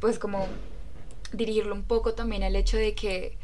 pues 0.00 0.18
como 0.18 0.46
dirigirlo 1.32 1.74
un 1.74 1.84
poco 1.84 2.14
también 2.14 2.42
al 2.42 2.56
hecho 2.56 2.76
de 2.76 2.94
que 2.94 3.38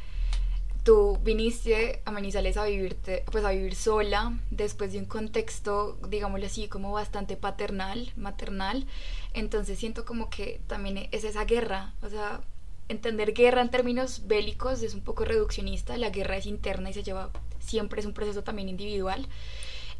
tú 0.82 1.18
viniste 1.22 2.02
a 2.04 2.10
Manizales 2.10 2.56
a 2.56 2.64
vivirte, 2.64 3.24
pues 3.30 3.44
a 3.44 3.50
vivir 3.50 3.74
sola, 3.74 4.38
después 4.50 4.92
de 4.92 4.98
un 4.98 5.04
contexto, 5.04 5.96
digámoslo 6.08 6.46
así, 6.46 6.68
como 6.68 6.92
bastante 6.92 7.36
paternal, 7.36 8.12
maternal. 8.16 8.86
Entonces 9.32 9.78
siento 9.78 10.04
como 10.04 10.28
que 10.28 10.60
también 10.66 11.08
es 11.12 11.24
esa 11.24 11.44
guerra, 11.44 11.94
o 12.02 12.08
sea, 12.08 12.40
entender 12.88 13.32
guerra 13.32 13.62
en 13.62 13.70
términos 13.70 14.26
bélicos 14.26 14.82
es 14.82 14.94
un 14.94 15.02
poco 15.02 15.24
reduccionista, 15.24 15.96
la 15.96 16.10
guerra 16.10 16.36
es 16.36 16.46
interna 16.46 16.90
y 16.90 16.92
se 16.92 17.02
lleva, 17.02 17.30
siempre 17.60 18.00
es 18.00 18.06
un 18.06 18.12
proceso 18.12 18.42
también 18.42 18.68
individual. 18.68 19.28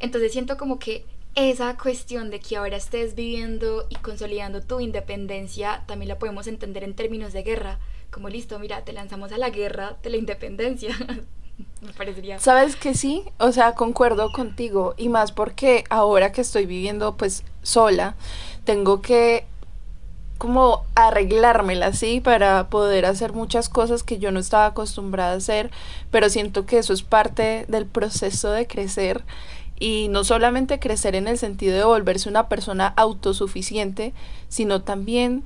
Entonces 0.01 0.33
siento 0.33 0.57
como 0.57 0.79
que 0.81 1.05
esa 1.35 1.77
cuestión 1.79 2.31
de 2.31 2.40
que 2.40 2.57
ahora 2.57 2.77
estés 2.77 3.14
viviendo 3.14 3.87
y 3.88 3.97
consolidando 3.97 4.61
tu 4.61 4.81
independencia 4.81 5.83
también 5.87 6.09
la 6.09 6.18
podemos 6.18 6.47
entender 6.47 6.85
en 6.85 6.95
términos 6.95 7.33
de 7.33 7.42
guerra. 7.42 7.79
Como 8.11 8.29
listo, 8.29 8.59
mira, 8.59 8.85
te 8.85 8.92
lanzamos 8.92 9.33
a 9.33 9.38
la 9.38 9.51
guerra 9.51 9.97
de 10.03 10.11
la 10.11 10.18
independencia. 10.18 10.95
Me 11.81 11.92
parecería. 11.92 12.38
Sabes 12.38 12.77
que 12.77 12.95
sí, 12.95 13.25
o 13.38 13.53
sea, 13.53 13.75
concuerdo 13.75 14.31
contigo 14.33 14.95
y 14.97 15.09
más 15.09 15.33
porque 15.33 15.85
ahora 15.90 16.33
que 16.33 16.40
estoy 16.40 16.66
viviendo 16.66 17.16
pues 17.16 17.45
sola, 17.62 18.14
tengo 18.64 19.01
que 19.01 19.45
como 20.38 20.85
arreglármela 20.97 21.87
así 21.87 22.21
para 22.21 22.68
poder 22.68 23.07
hacer 23.07 23.33
muchas 23.33 23.68
cosas 23.68 24.03
que 24.03 24.18
yo 24.18 24.33
no 24.33 24.40
estaba 24.40 24.66
acostumbrada 24.66 25.35
a 25.35 25.37
hacer, 25.37 25.71
pero 26.11 26.29
siento 26.29 26.66
que 26.66 26.79
eso 26.79 26.92
es 26.92 27.05
parte 27.05 27.64
del 27.68 27.87
proceso 27.87 28.51
de 28.51 28.66
crecer 28.66 29.23
y 29.83 30.07
no 30.07 30.23
solamente 30.23 30.79
crecer 30.79 31.16
en 31.16 31.27
el 31.27 31.38
sentido 31.38 31.77
de 31.77 31.83
volverse 31.83 32.29
una 32.29 32.49
persona 32.49 32.87
autosuficiente, 32.97 34.14
sino 34.49 34.83
también 34.83 35.42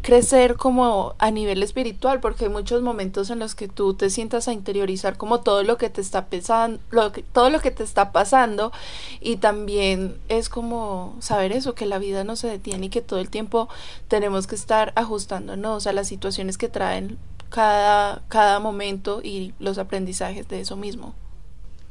crecer 0.00 0.56
como 0.56 1.14
a 1.18 1.30
nivel 1.30 1.62
espiritual, 1.62 2.18
porque 2.20 2.46
hay 2.46 2.50
muchos 2.50 2.80
momentos 2.80 3.28
en 3.28 3.40
los 3.40 3.54
que 3.54 3.68
tú 3.68 3.92
te 3.92 4.08
sientas 4.08 4.48
a 4.48 4.54
interiorizar 4.54 5.18
como 5.18 5.40
todo 5.40 5.64
lo 5.64 5.76
que 5.76 5.90
te 5.90 6.00
está 6.00 6.28
pesando, 6.28 6.80
lo 6.90 7.12
que, 7.12 7.22
todo 7.22 7.50
lo 7.50 7.60
que 7.60 7.70
te 7.70 7.82
está 7.84 8.10
pasando 8.10 8.72
y 9.20 9.36
también 9.36 10.16
es 10.30 10.48
como 10.48 11.14
saber 11.18 11.52
eso, 11.52 11.74
que 11.74 11.84
la 11.84 11.98
vida 11.98 12.24
no 12.24 12.36
se 12.36 12.48
detiene 12.48 12.86
y 12.86 12.88
que 12.88 13.02
todo 13.02 13.18
el 13.18 13.28
tiempo 13.28 13.68
tenemos 14.08 14.46
que 14.46 14.54
estar 14.54 14.94
ajustándonos 14.96 15.86
a 15.86 15.92
las 15.92 16.08
situaciones 16.08 16.56
que 16.56 16.70
traen 16.70 17.18
cada, 17.50 18.22
cada 18.28 18.60
momento 18.60 19.20
y 19.22 19.52
los 19.58 19.76
aprendizajes 19.76 20.48
de 20.48 20.60
eso 20.60 20.74
mismo. 20.74 21.14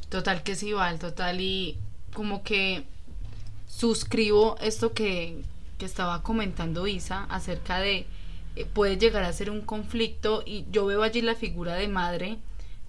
Total 0.09 0.43
que 0.43 0.55
sí, 0.55 0.73
Val, 0.73 0.99
total. 0.99 1.41
Y 1.41 1.77
como 2.13 2.43
que 2.43 2.85
suscribo 3.67 4.55
esto 4.61 4.93
que, 4.93 5.41
que 5.77 5.85
estaba 5.85 6.23
comentando 6.23 6.87
Isa 6.87 7.25
acerca 7.25 7.79
de 7.79 8.05
eh, 8.55 8.65
puede 8.65 8.97
llegar 8.97 9.23
a 9.23 9.33
ser 9.33 9.51
un 9.51 9.61
conflicto 9.61 10.41
y 10.45 10.65
yo 10.71 10.87
veo 10.87 11.03
allí 11.03 11.21
la 11.21 11.35
figura 11.35 11.75
de 11.75 11.87
madre, 11.87 12.37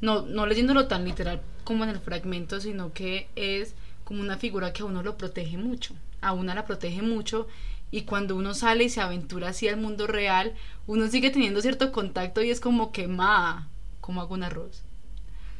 no, 0.00 0.22
no 0.22 0.46
leyéndolo 0.46 0.86
tan 0.86 1.04
literal 1.04 1.42
como 1.64 1.84
en 1.84 1.90
el 1.90 1.98
fragmento, 1.98 2.58
sino 2.60 2.94
que 2.94 3.28
es 3.36 3.74
como 4.04 4.22
una 4.22 4.38
figura 4.38 4.72
que 4.72 4.82
a 4.82 4.86
uno 4.86 5.02
lo 5.02 5.18
protege 5.18 5.58
mucho, 5.58 5.94
a 6.22 6.32
una 6.32 6.54
la 6.54 6.64
protege 6.64 7.02
mucho 7.02 7.46
y 7.90 8.02
cuando 8.02 8.34
uno 8.36 8.54
sale 8.54 8.84
y 8.84 8.88
se 8.88 9.02
aventura 9.02 9.48
hacia 9.48 9.70
el 9.70 9.76
mundo 9.76 10.06
real, 10.06 10.54
uno 10.86 11.08
sigue 11.08 11.28
teniendo 11.28 11.60
cierto 11.60 11.92
contacto 11.92 12.42
y 12.42 12.50
es 12.50 12.60
como 12.60 12.90
que, 12.90 13.06
ma, 13.06 13.68
¿cómo 14.00 14.22
hago 14.22 14.32
un 14.34 14.44
arroz? 14.44 14.82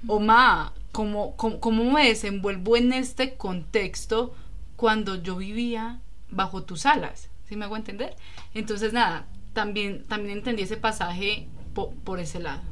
O 0.06 0.20
ma, 0.20 0.72
¿cómo, 0.98 1.36
cómo, 1.36 1.92
me 1.92 2.08
desenvuelvo 2.08 2.76
en 2.76 2.92
este 2.92 3.36
contexto 3.36 4.34
cuando 4.74 5.14
yo 5.14 5.36
vivía 5.36 6.00
bajo 6.28 6.64
tus 6.64 6.86
alas? 6.86 7.28
¿Sí 7.48 7.54
me 7.54 7.66
hago 7.66 7.76
entender? 7.76 8.16
Entonces, 8.52 8.92
nada, 8.92 9.24
también, 9.52 10.02
también 10.08 10.38
entendí 10.38 10.62
ese 10.62 10.76
pasaje 10.76 11.46
por 12.02 12.18
ese 12.18 12.40
lado. 12.40 12.62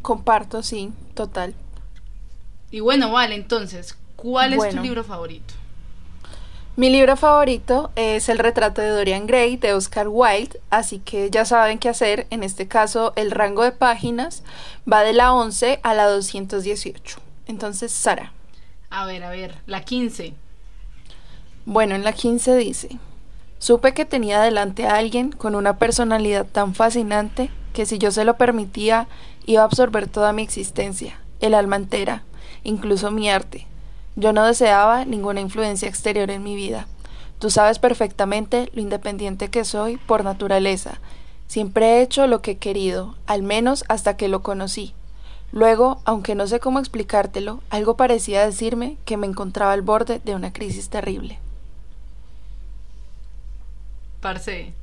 Comparto, 0.00 0.62
sí, 0.62 0.92
total. 1.12 1.54
Y 2.70 2.80
bueno, 2.80 3.12
vale, 3.12 3.34
entonces, 3.34 3.98
¿cuál 4.16 4.54
es 4.54 4.74
tu 4.74 4.80
libro 4.80 5.04
favorito? 5.04 5.52
Mi 6.80 6.88
libro 6.88 7.14
favorito 7.14 7.90
es 7.94 8.30
El 8.30 8.38
retrato 8.38 8.80
de 8.80 8.88
Dorian 8.88 9.26
Gray 9.26 9.58
de 9.58 9.74
Oscar 9.74 10.08
Wilde, 10.08 10.62
así 10.70 10.98
que 10.98 11.28
ya 11.30 11.44
saben 11.44 11.78
qué 11.78 11.90
hacer. 11.90 12.26
En 12.30 12.42
este 12.42 12.68
caso, 12.68 13.12
el 13.16 13.32
rango 13.32 13.64
de 13.64 13.72
páginas 13.72 14.42
va 14.90 15.02
de 15.02 15.12
la 15.12 15.34
11 15.34 15.80
a 15.82 15.92
la 15.92 16.06
218. 16.06 17.18
Entonces, 17.48 17.92
Sara. 17.92 18.32
A 18.88 19.04
ver, 19.04 19.24
a 19.24 19.28
ver, 19.28 19.56
la 19.66 19.84
15. 19.84 20.32
Bueno, 21.66 21.94
en 21.96 22.02
la 22.02 22.14
15 22.14 22.56
dice, 22.56 22.98
supe 23.58 23.92
que 23.92 24.06
tenía 24.06 24.40
delante 24.40 24.86
a 24.86 24.96
alguien 24.96 25.32
con 25.32 25.56
una 25.56 25.76
personalidad 25.76 26.46
tan 26.46 26.74
fascinante 26.74 27.50
que 27.74 27.84
si 27.84 27.98
yo 27.98 28.10
se 28.10 28.24
lo 28.24 28.38
permitía 28.38 29.06
iba 29.44 29.60
a 29.60 29.66
absorber 29.66 30.08
toda 30.08 30.32
mi 30.32 30.40
existencia, 30.40 31.20
el 31.40 31.52
alma 31.52 31.76
entera, 31.76 32.22
incluso 32.64 33.10
mi 33.10 33.28
arte. 33.28 33.66
Yo 34.20 34.34
no 34.34 34.44
deseaba 34.44 35.06
ninguna 35.06 35.40
influencia 35.40 35.88
exterior 35.88 36.30
en 36.30 36.42
mi 36.42 36.54
vida. 36.54 36.86
Tú 37.38 37.48
sabes 37.48 37.78
perfectamente 37.78 38.70
lo 38.74 38.82
independiente 38.82 39.48
que 39.48 39.64
soy 39.64 39.96
por 39.96 40.24
naturaleza. 40.24 41.00
Siempre 41.46 41.86
he 41.86 42.02
hecho 42.02 42.26
lo 42.26 42.42
que 42.42 42.50
he 42.50 42.58
querido, 42.58 43.14
al 43.26 43.42
menos 43.42 43.82
hasta 43.88 44.18
que 44.18 44.28
lo 44.28 44.42
conocí. 44.42 44.92
Luego, 45.52 46.02
aunque 46.04 46.34
no 46.34 46.46
sé 46.46 46.60
cómo 46.60 46.80
explicártelo, 46.80 47.62
algo 47.70 47.96
parecía 47.96 48.44
decirme 48.44 48.98
que 49.06 49.16
me 49.16 49.26
encontraba 49.26 49.72
al 49.72 49.80
borde 49.80 50.20
de 50.22 50.34
una 50.34 50.52
crisis 50.52 50.90
terrible. 50.90 51.38
Parce, 54.20 54.74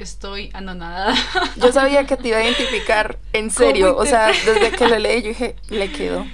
estoy 0.00 0.50
anonadada. 0.54 1.14
Yo 1.56 1.70
sabía 1.70 2.04
que 2.04 2.16
te 2.16 2.28
iba 2.28 2.38
a 2.38 2.42
identificar 2.44 3.16
en 3.32 3.52
serio, 3.52 3.96
o 3.96 4.04
sea, 4.04 4.26
desde 4.26 4.72
que 4.72 4.88
lo 4.88 4.98
leí 4.98 5.22
yo 5.22 5.28
dije, 5.28 5.54
le 5.68 5.92
quedó. 5.92 6.26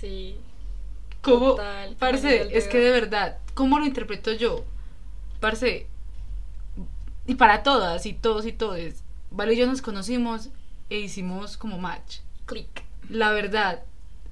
Sí. 0.00 0.40
¿Cómo? 1.24 1.50
Total, 1.52 1.96
Parce, 1.98 2.56
es 2.56 2.68
que 2.68 2.78
de 2.78 2.90
verdad, 2.90 3.38
¿cómo 3.54 3.78
lo 3.78 3.86
interpreto 3.86 4.32
yo? 4.32 4.64
Parce, 5.40 5.86
y 7.26 7.34
para 7.34 7.62
todas 7.62 8.06
y 8.06 8.12
todos 8.12 8.46
y 8.46 8.52
todes, 8.52 9.02
Vale 9.30 9.54
y 9.54 9.56
yo 9.56 9.66
nos 9.66 9.82
conocimos 9.82 10.50
e 10.90 10.98
hicimos 11.00 11.56
como 11.56 11.76
match. 11.78 12.18
Click. 12.46 12.84
La 13.08 13.32
verdad, 13.32 13.82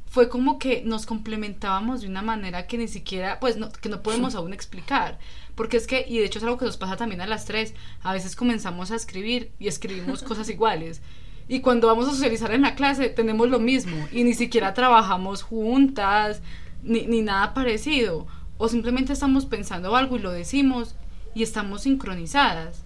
fue 0.06 0.28
como 0.28 0.58
que 0.58 0.82
nos 0.84 1.06
complementábamos 1.06 2.02
de 2.02 2.06
una 2.06 2.22
manera 2.22 2.68
que 2.68 2.78
ni 2.78 2.86
siquiera, 2.86 3.40
pues, 3.40 3.56
no, 3.56 3.72
que 3.72 3.88
no 3.88 4.02
podemos 4.02 4.34
aún 4.34 4.52
explicar. 4.52 5.18
Porque 5.56 5.76
es 5.76 5.86
que, 5.86 6.04
y 6.06 6.18
de 6.18 6.26
hecho 6.26 6.38
es 6.38 6.44
algo 6.44 6.58
que 6.58 6.66
nos 6.66 6.76
pasa 6.76 6.96
también 6.96 7.20
a 7.20 7.26
las 7.26 7.46
tres, 7.46 7.74
a 8.02 8.12
veces 8.12 8.36
comenzamos 8.36 8.90
a 8.90 8.94
escribir 8.94 9.50
y 9.58 9.66
escribimos 9.66 10.22
cosas 10.22 10.48
iguales. 10.48 11.02
Y 11.48 11.60
cuando 11.60 11.88
vamos 11.88 12.06
a 12.06 12.12
socializar 12.12 12.52
en 12.52 12.62
la 12.62 12.76
clase 12.76 13.08
tenemos 13.08 13.48
lo 13.48 13.58
mismo 13.58 14.06
y 14.12 14.22
ni 14.22 14.34
siquiera 14.34 14.74
trabajamos 14.74 15.42
juntas 15.42 16.42
ni, 16.82 17.06
ni 17.06 17.22
nada 17.22 17.54
parecido. 17.54 18.26
O 18.58 18.68
simplemente 18.68 19.12
estamos 19.12 19.46
pensando 19.46 19.94
algo 19.96 20.16
y 20.16 20.20
lo 20.20 20.30
decimos 20.30 20.94
y 21.34 21.42
estamos 21.42 21.82
sincronizadas. 21.82 22.82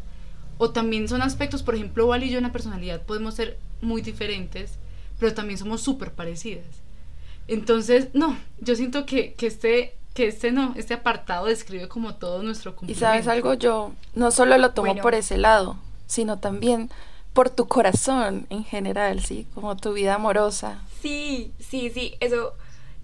O 0.59 0.70
también 0.70 1.09
son 1.09 1.20
aspectos, 1.22 1.62
por 1.62 1.74
ejemplo, 1.74 2.06
Val 2.06 2.22
y 2.24 2.30
yo 2.30 2.38
en 2.38 2.44
la 2.44 2.52
personalidad 2.52 3.02
podemos 3.02 3.35
ser 3.35 3.59
muy 3.82 4.00
diferentes, 4.00 4.78
pero 5.18 5.35
también 5.35 5.59
somos 5.59 5.82
súper 5.82 6.12
parecidas. 6.12 6.64
Entonces, 7.48 8.09
no, 8.14 8.37
yo 8.61 8.74
siento 8.74 9.06
que, 9.06 9.35
que 9.35 9.46
este, 9.46 9.94
que 10.14 10.26
este 10.28 10.50
no, 10.52 10.72
este 10.76 10.94
apartado 10.94 11.46
describe 11.46 11.88
como 11.88 12.14
todo 12.16 12.42
nuestro 12.42 12.72
Y 12.72 12.74
cumplimiento. 12.74 13.06
sabes 13.06 13.28
algo, 13.28 13.54
yo 13.54 13.92
no 14.14 14.30
solo 14.30 14.56
lo 14.59 14.70
tomo 14.72 14.87
Bueno. 14.88 15.02
por 15.02 15.14
ese 15.14 15.38
lado, 15.38 15.76
sino 16.06 16.38
también 16.38 16.90
por 17.35 17.50
tu 17.50 17.68
corazón 17.68 18.46
en 18.50 18.64
general, 18.64 19.22
¿sí? 19.22 19.46
Como 19.54 19.76
tu 19.76 19.92
vida 19.92 20.14
amorosa. 20.14 20.80
Sí, 21.02 21.52
sí, 21.61 21.90
sí, 21.90 22.14
eso 22.20 22.54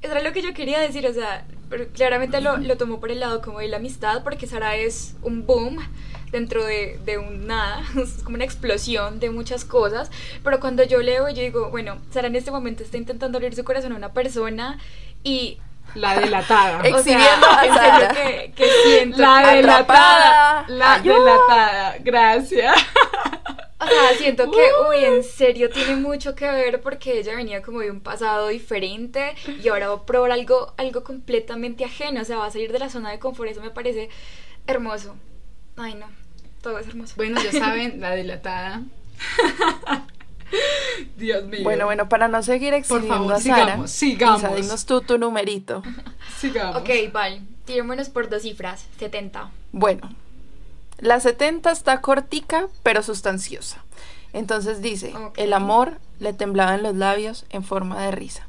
era 0.03 0.21
lo 0.21 0.33
que 0.33 0.43
yo 0.43 0.53
quería 0.53 0.81
decir, 0.81 1.07
o 1.07 1.13
sea, 1.13 1.45
claramente 1.95 2.41
lo, 2.41 2.57
lo 2.59 2.77
tomó 2.77 3.01
por 3.01 3.11
el 3.11 3.21
lado 3.21 3.41
como 3.41 3.61
de 3.61 3.69
la 3.69 3.79
amistad, 3.79 4.23
porque 4.23 4.47
Sara 4.47 4.77
es 4.77 5.15
un 5.23 5.47
boom 5.47 5.79
dentro 6.31 6.65
de, 6.65 6.99
de 7.05 7.19
un 7.19 7.47
nada, 7.47 7.83
es 8.03 8.23
como 8.23 8.35
una 8.37 8.45
explosión 8.45 9.21
de 9.21 9.31
muchas 9.31 9.65
cosas, 9.65 10.11
pero 10.43 10.61
cuando 10.61 10.83
yo 10.83 11.01
leo, 11.01 11.29
yo 11.29 11.43
digo, 11.43 11.71
bueno, 11.71 11.99
Sara 12.11 12.27
en 12.27 12.37
este 12.37 12.51
momento 12.51 12.83
está 12.83 12.97
intentando 12.97 13.39
abrir 13.39 13.55
su 13.55 13.65
corazón 13.65 13.93
a 13.93 13.97
una 13.97 14.13
persona 14.13 14.79
y... 15.23 15.59
La 15.95 16.19
delatada. 16.19 16.79
O 16.95 17.03
sea, 17.03 17.19
Exhibiendo 17.19 17.47
que, 18.15 18.53
que 18.57 18.71
siento 18.85 19.19
la 19.19 19.53
delatada. 19.55 20.65
La 20.69 20.95
Ayuda. 20.95 21.19
delatada. 21.19 21.97
Gracias. 22.01 22.75
O 23.83 23.89
sea, 23.89 24.17
siento 24.17 24.51
que, 24.51 24.61
uy, 24.89 25.05
en 25.05 25.25
serio 25.25 25.69
tiene 25.71 25.97
mucho 25.97 26.35
que 26.35 26.47
ver 26.51 26.81
porque 26.81 27.19
ella 27.19 27.35
venía 27.35 27.63
como 27.63 27.81
de 27.81 27.91
un 27.91 28.01
pasado 28.01 28.49
diferente 28.49 29.35
y 29.63 29.69
ahora 29.69 29.89
va 29.89 29.95
a 29.95 30.07
probar 30.07 30.31
algo, 30.33 30.73
algo 30.77 31.03
completamente 31.03 31.85
ajeno, 31.85 32.21
o 32.21 32.25
sea, 32.25 32.39
va 32.39 32.47
a 32.47 32.51
salir 32.51 32.73
de 32.73 32.79
la 32.79 32.91
zona 32.91 33.11
de 33.11 33.19
confort, 33.19 33.51
eso 33.51 33.61
me 33.61 33.71
parece 33.71 34.09
hermoso. 34.67 35.17
Ay, 35.77 35.95
no, 35.95 36.07
todo 36.61 36.79
es 36.79 36.87
hermoso. 36.87 37.15
Bueno, 37.17 37.43
ya 37.43 37.53
saben, 37.53 38.01
la 38.01 38.11
delatada. 38.13 38.83
Dios 41.17 41.45
mío. 41.45 41.63
Bueno, 41.63 41.87
bueno, 41.87 42.09
para 42.09 42.29
no 42.29 42.43
seguir 42.43 42.75
exhibiendo 42.75 43.15
favor, 43.15 43.35
a 43.35 43.41
Sara, 43.41 43.87
sigamos, 43.87 43.91
sigamos. 43.91 44.57
Dinos 44.57 44.87
tú 44.87 45.01
tu 45.01 45.19
numerito. 45.19 45.83
Sigamos. 46.39 46.77
Ok, 46.77 46.91
vale, 47.13 47.41
tirémonos 47.65 48.11
por 48.11 48.29
dos 48.29 48.43
cifras, 48.43 48.87
70. 48.99 49.51
Bueno, 49.73 50.15
la 51.03 51.19
70 51.19 51.73
está 51.73 52.01
cortica, 52.01 52.69
pero 52.85 53.03
sustanciosa. 53.03 53.85
Entonces 54.33 54.81
dice, 54.81 55.13
el 55.37 55.53
amor 55.53 55.99
le 56.21 56.33
temblaban 56.33 56.85
los 56.85 56.95
labios 56.95 57.45
en 57.51 57.65
forma 57.65 58.01
de 58.05 58.13
risa. 58.13 58.47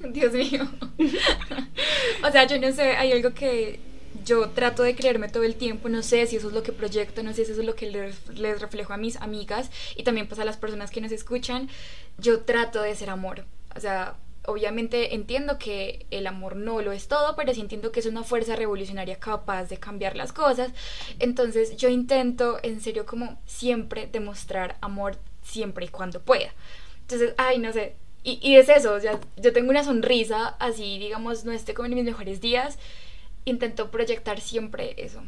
Dios 0.00 0.34
mío. 0.34 0.68
o 2.28 2.30
sea, 2.30 2.46
yo 2.46 2.60
no 2.60 2.70
sé, 2.72 2.94
hay 2.98 3.12
algo 3.12 3.32
que 3.32 3.80
yo 4.22 4.50
trato 4.50 4.82
de 4.82 4.94
creerme 4.94 5.30
todo 5.30 5.44
el 5.44 5.54
tiempo, 5.54 5.88
no 5.88 6.02
sé 6.02 6.26
si 6.26 6.36
eso 6.36 6.48
es 6.48 6.52
lo 6.52 6.62
que 6.62 6.72
proyecto, 6.72 7.22
no 7.22 7.32
sé 7.32 7.46
si 7.46 7.52
eso 7.52 7.62
es 7.62 7.66
lo 7.66 7.74
que 7.74 7.90
les, 7.90 8.28
les 8.36 8.60
reflejo 8.60 8.92
a 8.92 8.98
mis 8.98 9.16
amigas 9.16 9.70
y 9.96 10.02
también 10.02 10.28
pues 10.28 10.38
a 10.40 10.44
las 10.44 10.58
personas 10.58 10.90
que 10.90 11.00
nos 11.00 11.10
escuchan, 11.10 11.70
yo 12.18 12.42
trato 12.42 12.82
de 12.82 12.94
ser 12.94 13.08
amor. 13.08 13.46
O 13.74 13.80
sea, 13.80 14.14
obviamente 14.48 15.14
entiendo 15.14 15.58
que 15.58 16.06
el 16.10 16.26
amor 16.26 16.56
no 16.56 16.80
lo 16.82 16.92
es 16.92 17.06
todo, 17.08 17.36
pero 17.36 17.54
sí 17.54 17.60
entiendo 17.60 17.92
que 17.92 18.00
es 18.00 18.06
una 18.06 18.24
fuerza 18.24 18.56
revolucionaria 18.56 19.18
capaz 19.20 19.64
de 19.64 19.76
cambiar 19.78 20.16
las 20.16 20.32
cosas. 20.32 20.70
Entonces 21.18 21.76
yo 21.76 21.88
intento 21.88 22.58
en 22.62 22.80
serio 22.80 23.06
como 23.06 23.38
siempre 23.46 24.08
demostrar 24.10 24.76
amor 24.80 25.16
siempre 25.42 25.86
y 25.86 25.88
cuando 25.88 26.20
pueda. 26.20 26.50
Entonces, 27.02 27.34
ay, 27.38 27.58
no 27.58 27.72
sé. 27.72 27.94
Y, 28.24 28.38
y 28.42 28.56
es 28.56 28.68
eso, 28.68 28.92
o 28.94 29.00
sea, 29.00 29.18
yo 29.36 29.52
tengo 29.52 29.70
una 29.70 29.84
sonrisa, 29.84 30.48
así, 30.58 30.98
digamos, 30.98 31.44
no 31.44 31.52
esté 31.52 31.72
como 31.72 31.86
en 31.86 31.94
mis 31.94 32.04
mejores 32.04 32.40
días. 32.40 32.78
Intento 33.44 33.90
proyectar 33.90 34.40
siempre 34.40 34.94
eso. 34.98 35.22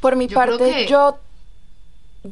Por 0.00 0.14
mi 0.14 0.28
Yo 0.28 0.34
parte, 0.36 0.64
que- 0.64 0.86
yo 0.86 1.18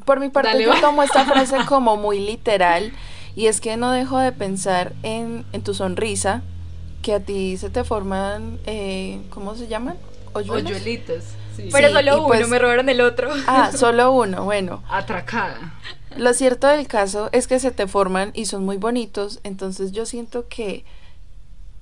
por 0.04 0.20
mi 0.20 0.28
parte 0.28 0.50
Dale, 0.50 0.64
yo 0.64 0.70
va. 0.70 0.80
tomo 0.80 1.02
esta 1.02 1.24
frase 1.24 1.56
como 1.68 1.96
muy 1.96 2.18
literal 2.20 2.92
y 3.36 3.46
es 3.46 3.60
que 3.60 3.76
no 3.76 3.92
dejo 3.92 4.18
de 4.18 4.32
pensar 4.32 4.94
en, 5.04 5.44
en 5.52 5.62
tu 5.62 5.74
sonrisa, 5.74 6.42
que 7.02 7.14
a 7.14 7.20
ti 7.20 7.56
se 7.58 7.70
te 7.70 7.84
forman, 7.84 8.58
eh, 8.66 9.20
¿cómo 9.30 9.54
se 9.54 9.68
llaman? 9.68 9.96
Hoyuelos. 10.32 10.72
Hoyuelitos. 10.72 11.22
Sí. 11.54 11.68
Pero 11.70 11.88
Sí, 11.88 11.94
solo 11.94 12.10
y 12.10 12.14
uno, 12.18 12.26
pues- 12.26 12.48
me 12.48 12.58
robaron 12.58 12.88
el 12.88 13.00
otro. 13.00 13.30
Ah, 13.46 13.70
solo 13.76 14.10
uno, 14.12 14.44
bueno. 14.44 14.82
Atracada. 14.88 15.74
Lo 16.16 16.32
cierto 16.34 16.66
del 16.66 16.88
caso 16.88 17.28
es 17.32 17.46
que 17.46 17.60
se 17.60 17.70
te 17.70 17.86
forman 17.86 18.30
y 18.34 18.46
son 18.46 18.64
muy 18.64 18.78
bonitos, 18.78 19.38
entonces 19.44 19.92
yo 19.92 20.06
siento 20.06 20.48
que 20.48 20.84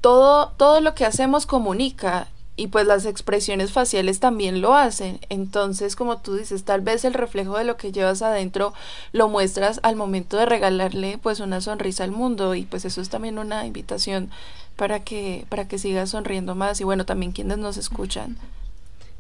todo, 0.01 0.53
todo 0.57 0.81
lo 0.81 0.95
que 0.95 1.05
hacemos 1.07 1.47
comunica 1.47 2.27
y 2.57 2.69
pues 2.69 2.87
las 2.87 3.05
expresiones 3.05 3.73
faciales 3.73 4.21
también 4.21 4.61
lo 4.61 4.75
hacen. 4.75 5.19
Entonces, 5.29 5.97
como 5.97 6.19
tú 6.19 6.35
dices, 6.35 6.65
tal 6.65 6.83
vez 6.83 7.05
el 7.05 7.15
reflejo 7.15 7.59
de 7.59 7.65
lo 7.65 7.77
que 7.77 7.91
llevas 7.91 8.23
adentro 8.23 8.75
lo 9.13 9.29
muestras 9.29 9.81
al 9.83 9.97
momento 9.97 10.37
de 10.37 10.47
regalarle 10.47 11.19
pues 11.19 11.41
una 11.41 11.61
sonrisa 11.61 12.05
al 12.05 12.13
mundo 12.13 12.55
y 12.55 12.63
pues 12.65 12.85
eso 12.85 13.01
es 13.01 13.09
también 13.09 13.39
una 13.39 13.67
invitación 13.67 14.31
para 14.77 15.01
que 15.01 15.47
para 15.49 15.67
que 15.67 15.79
sigas 15.79 16.11
sonriendo 16.11 16.55
más 16.55 16.81
y 16.81 16.85
bueno, 16.85 17.05
también 17.05 17.33
quienes 17.33 17.59
nos 17.59 17.77
escuchan. 17.77 18.37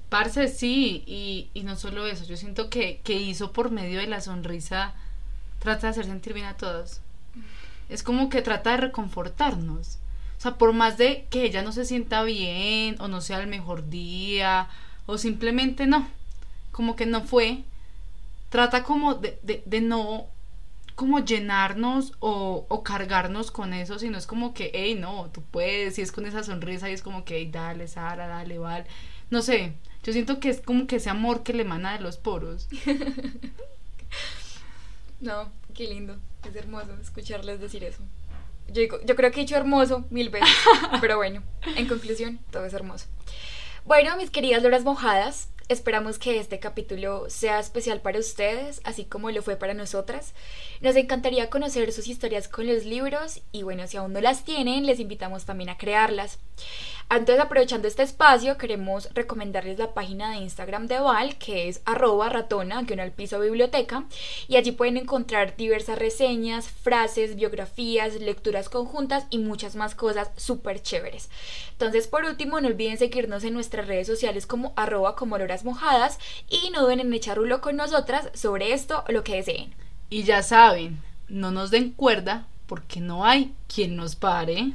Parce, 0.08 0.46
sí, 0.46 1.02
y, 1.06 1.48
y 1.54 1.64
no 1.64 1.76
solo 1.76 2.06
eso, 2.06 2.24
yo 2.24 2.36
siento 2.36 2.70
que, 2.70 3.00
que 3.02 3.14
hizo 3.14 3.50
por 3.50 3.72
medio 3.72 3.98
de 3.98 4.06
la 4.06 4.20
sonrisa, 4.20 4.94
trata 5.58 5.88
de 5.88 5.90
hacer 5.90 6.04
sentir 6.04 6.34
bien 6.34 6.46
a 6.46 6.56
todos. 6.56 7.00
Es 7.88 8.04
como 8.04 8.28
que 8.28 8.40
trata 8.40 8.70
de 8.70 8.76
reconfortarnos. 8.76 9.98
Sea, 10.44 10.58
por 10.58 10.74
más 10.74 10.98
de 10.98 11.26
que 11.30 11.44
ella 11.44 11.62
no 11.62 11.72
se 11.72 11.86
sienta 11.86 12.22
bien, 12.22 12.96
o 13.00 13.08
no 13.08 13.22
sea 13.22 13.40
el 13.40 13.46
mejor 13.46 13.88
día, 13.88 14.68
o 15.06 15.16
simplemente 15.16 15.86
no, 15.86 16.06
como 16.70 16.96
que 16.96 17.06
no 17.06 17.22
fue, 17.22 17.62
trata 18.50 18.82
como 18.84 19.14
de, 19.14 19.38
de, 19.42 19.62
de 19.64 19.80
no 19.80 20.26
como 20.96 21.24
llenarnos 21.24 22.12
o, 22.20 22.66
o 22.68 22.82
cargarnos 22.82 23.50
con 23.50 23.72
eso, 23.72 23.98
sino 23.98 24.18
es 24.18 24.26
como 24.26 24.52
que, 24.52 24.70
hey, 24.74 24.94
no, 24.94 25.30
tú 25.32 25.42
puedes, 25.50 25.98
y 25.98 26.02
es 26.02 26.12
con 26.12 26.26
esa 26.26 26.42
sonrisa, 26.44 26.90
y 26.90 26.92
es 26.92 27.00
como 27.00 27.24
que, 27.24 27.38
hey, 27.38 27.48
dale, 27.50 27.88
Sara, 27.88 28.26
dale, 28.26 28.58
Val. 28.58 28.84
No 29.30 29.40
sé, 29.40 29.72
yo 30.02 30.12
siento 30.12 30.40
que 30.40 30.50
es 30.50 30.60
como 30.60 30.86
que 30.86 30.96
ese 30.96 31.08
amor 31.08 31.42
que 31.42 31.54
le 31.54 31.62
emana 31.62 31.94
de 31.94 32.00
los 32.00 32.18
poros. 32.18 32.68
No, 35.20 35.48
qué 35.72 35.88
lindo. 35.88 36.18
Es 36.46 36.54
hermoso 36.54 36.92
escucharles 37.00 37.58
decir 37.58 37.82
eso. 37.82 38.02
Yo, 38.68 38.80
digo- 38.82 39.00
yo 39.04 39.14
creo 39.16 39.30
que 39.30 39.40
he 39.40 39.44
dicho 39.44 39.56
hermoso 39.56 40.04
mil 40.10 40.30
veces. 40.30 40.48
pero 41.00 41.16
bueno, 41.16 41.42
en 41.76 41.86
conclusión, 41.86 42.38
todo 42.50 42.64
es 42.64 42.72
hermoso. 42.74 43.06
Bueno, 43.84 44.16
mis 44.16 44.30
queridas 44.30 44.62
loras 44.62 44.84
mojadas, 44.84 45.48
Esperamos 45.68 46.18
que 46.18 46.38
este 46.38 46.58
capítulo 46.58 47.30
sea 47.30 47.58
especial 47.58 48.02
para 48.02 48.18
ustedes, 48.18 48.82
así 48.84 49.06
como 49.06 49.30
lo 49.30 49.40
fue 49.40 49.56
para 49.56 49.72
nosotras. 49.72 50.34
Nos 50.82 50.94
encantaría 50.94 51.48
conocer 51.48 51.90
sus 51.90 52.06
historias 52.06 52.48
con 52.48 52.66
los 52.66 52.84
libros 52.84 53.40
y 53.50 53.62
bueno, 53.62 53.86
si 53.86 53.96
aún 53.96 54.12
no 54.12 54.20
las 54.20 54.44
tienen, 54.44 54.84
les 54.84 55.00
invitamos 55.00 55.46
también 55.46 55.70
a 55.70 55.78
crearlas. 55.78 56.38
Antes, 57.10 57.38
aprovechando 57.38 57.86
este 57.86 58.02
espacio, 58.02 58.56
queremos 58.56 59.12
recomendarles 59.12 59.78
la 59.78 59.92
página 59.92 60.32
de 60.32 60.38
Instagram 60.38 60.86
de 60.86 61.00
Val, 61.00 61.36
que 61.36 61.68
es 61.68 61.82
arroba 61.84 62.30
ratona, 62.30 62.86
que 62.86 62.94
al 62.94 63.12
piso 63.12 63.40
biblioteca, 63.40 64.04
y 64.48 64.56
allí 64.56 64.72
pueden 64.72 64.96
encontrar 64.96 65.54
diversas 65.56 65.98
reseñas, 65.98 66.68
frases, 66.68 67.36
biografías, 67.36 68.14
lecturas 68.14 68.70
conjuntas 68.70 69.26
y 69.28 69.38
muchas 69.38 69.76
más 69.76 69.94
cosas 69.94 70.30
súper 70.36 70.80
chéveres. 70.80 71.28
Entonces, 71.72 72.06
por 72.06 72.24
último, 72.24 72.60
no 72.60 72.68
olviden 72.68 72.96
seguirnos 72.96 73.44
en 73.44 73.52
nuestras 73.52 73.86
redes 73.86 74.06
sociales 74.06 74.46
como 74.46 74.72
arroba 74.74 75.14
mojadas 75.62 76.18
y 76.48 76.70
no 76.70 76.82
duden 76.82 76.98
en 76.98 77.12
echar 77.12 77.36
rulo 77.36 77.60
con 77.60 77.76
nosotras 77.76 78.30
sobre 78.34 78.72
esto 78.72 79.04
o 79.06 79.12
lo 79.12 79.22
que 79.22 79.36
deseen. 79.36 79.74
Y 80.10 80.24
ya 80.24 80.42
saben, 80.42 81.00
no 81.28 81.52
nos 81.52 81.70
den 81.70 81.90
cuerda 81.92 82.46
porque 82.66 83.00
no 83.00 83.24
hay 83.24 83.54
quien 83.72 83.94
nos 83.94 84.16
pare. 84.16 84.72